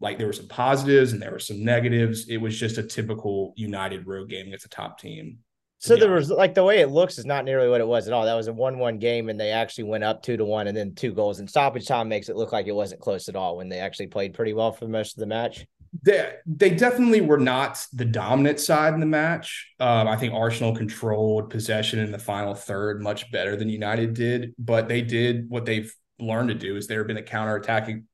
[0.01, 2.28] like there were some positives and there were some negatives.
[2.28, 5.39] It was just a typical United road game against a top team.
[5.81, 8.12] So there was like the way it looks is not nearly what it was at
[8.12, 8.24] all.
[8.24, 10.95] That was a one-one game, and they actually went up two to one, and then
[10.95, 11.39] two goals.
[11.39, 14.09] And stoppage time makes it look like it wasn't close at all when they actually
[14.09, 15.66] played pretty well for most of the match
[16.03, 19.72] they they definitely were not the dominant side in the match.
[19.81, 24.55] Um, I think Arsenal controlled possession in the final third much better than United did,
[24.59, 28.05] but they did what they've learned to do is they've been a counter-attacking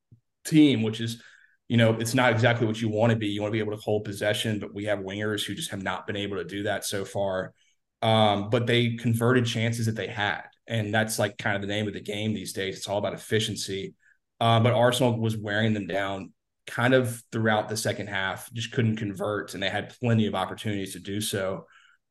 [0.45, 1.21] team, which is,
[1.67, 3.27] you know, it's not exactly what you want to be.
[3.27, 5.81] You want to be able to hold possession, but we have wingers who just have
[5.81, 7.53] not been able to do that so far.
[8.01, 10.43] Um, but they converted chances that they had.
[10.67, 12.77] And that's like kind of the name of the game these days.
[12.77, 13.95] It's all about efficiency.
[14.39, 16.33] Uh, but Arsenal was wearing them down
[16.67, 20.93] kind of throughout the second half, just couldn't convert, and they had plenty of opportunities
[20.93, 21.65] to do so.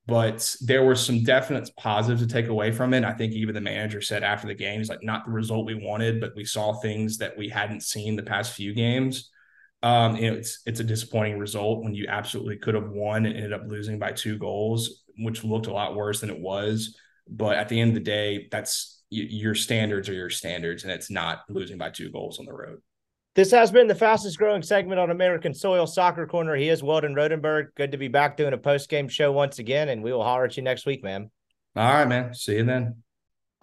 [0.07, 3.05] But there were some definite positives to take away from it.
[3.05, 5.75] I think even the manager said after the game, he's like, not the result we
[5.75, 9.31] wanted, but we saw things that we hadn't seen the past few games.
[9.85, 13.37] Um, you know, it's it's a disappointing result when you absolutely could have won and
[13.37, 16.97] ended up losing by two goals, which looked a lot worse than it was.
[17.29, 21.11] But at the end of the day, that's your standards are your standards, and it's
[21.11, 22.81] not losing by two goals on the road.
[23.35, 26.57] This has been the fastest growing segment on American Soil Soccer Corner.
[26.57, 27.75] He is Weldon Rodenberg.
[27.77, 30.47] Good to be back doing a post game show once again, and we will holler
[30.47, 31.31] at you next week, man.
[31.77, 32.33] All right, man.
[32.33, 33.04] See you then.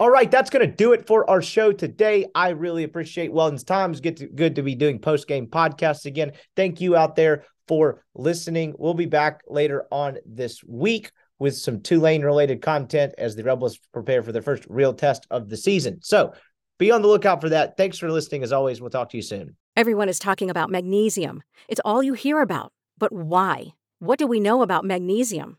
[0.02, 2.26] All right, that's going to do it for our show today.
[2.34, 3.92] I really appreciate Weldon's time.
[3.92, 6.32] It's good to, good to be doing post game podcasts again.
[6.56, 8.74] Thank you out there for listening.
[8.76, 13.78] We'll be back later on this week with some Tulane related content as the Rebels
[13.92, 16.00] prepare for their first real test of the season.
[16.02, 16.32] So
[16.80, 17.76] be on the lookout for that.
[17.76, 18.42] Thanks for listening.
[18.42, 19.56] As always, we'll talk to you soon.
[19.76, 21.44] Everyone is talking about magnesium.
[21.68, 22.72] It's all you hear about.
[22.98, 23.74] But why?
[24.00, 25.58] What do we know about magnesium?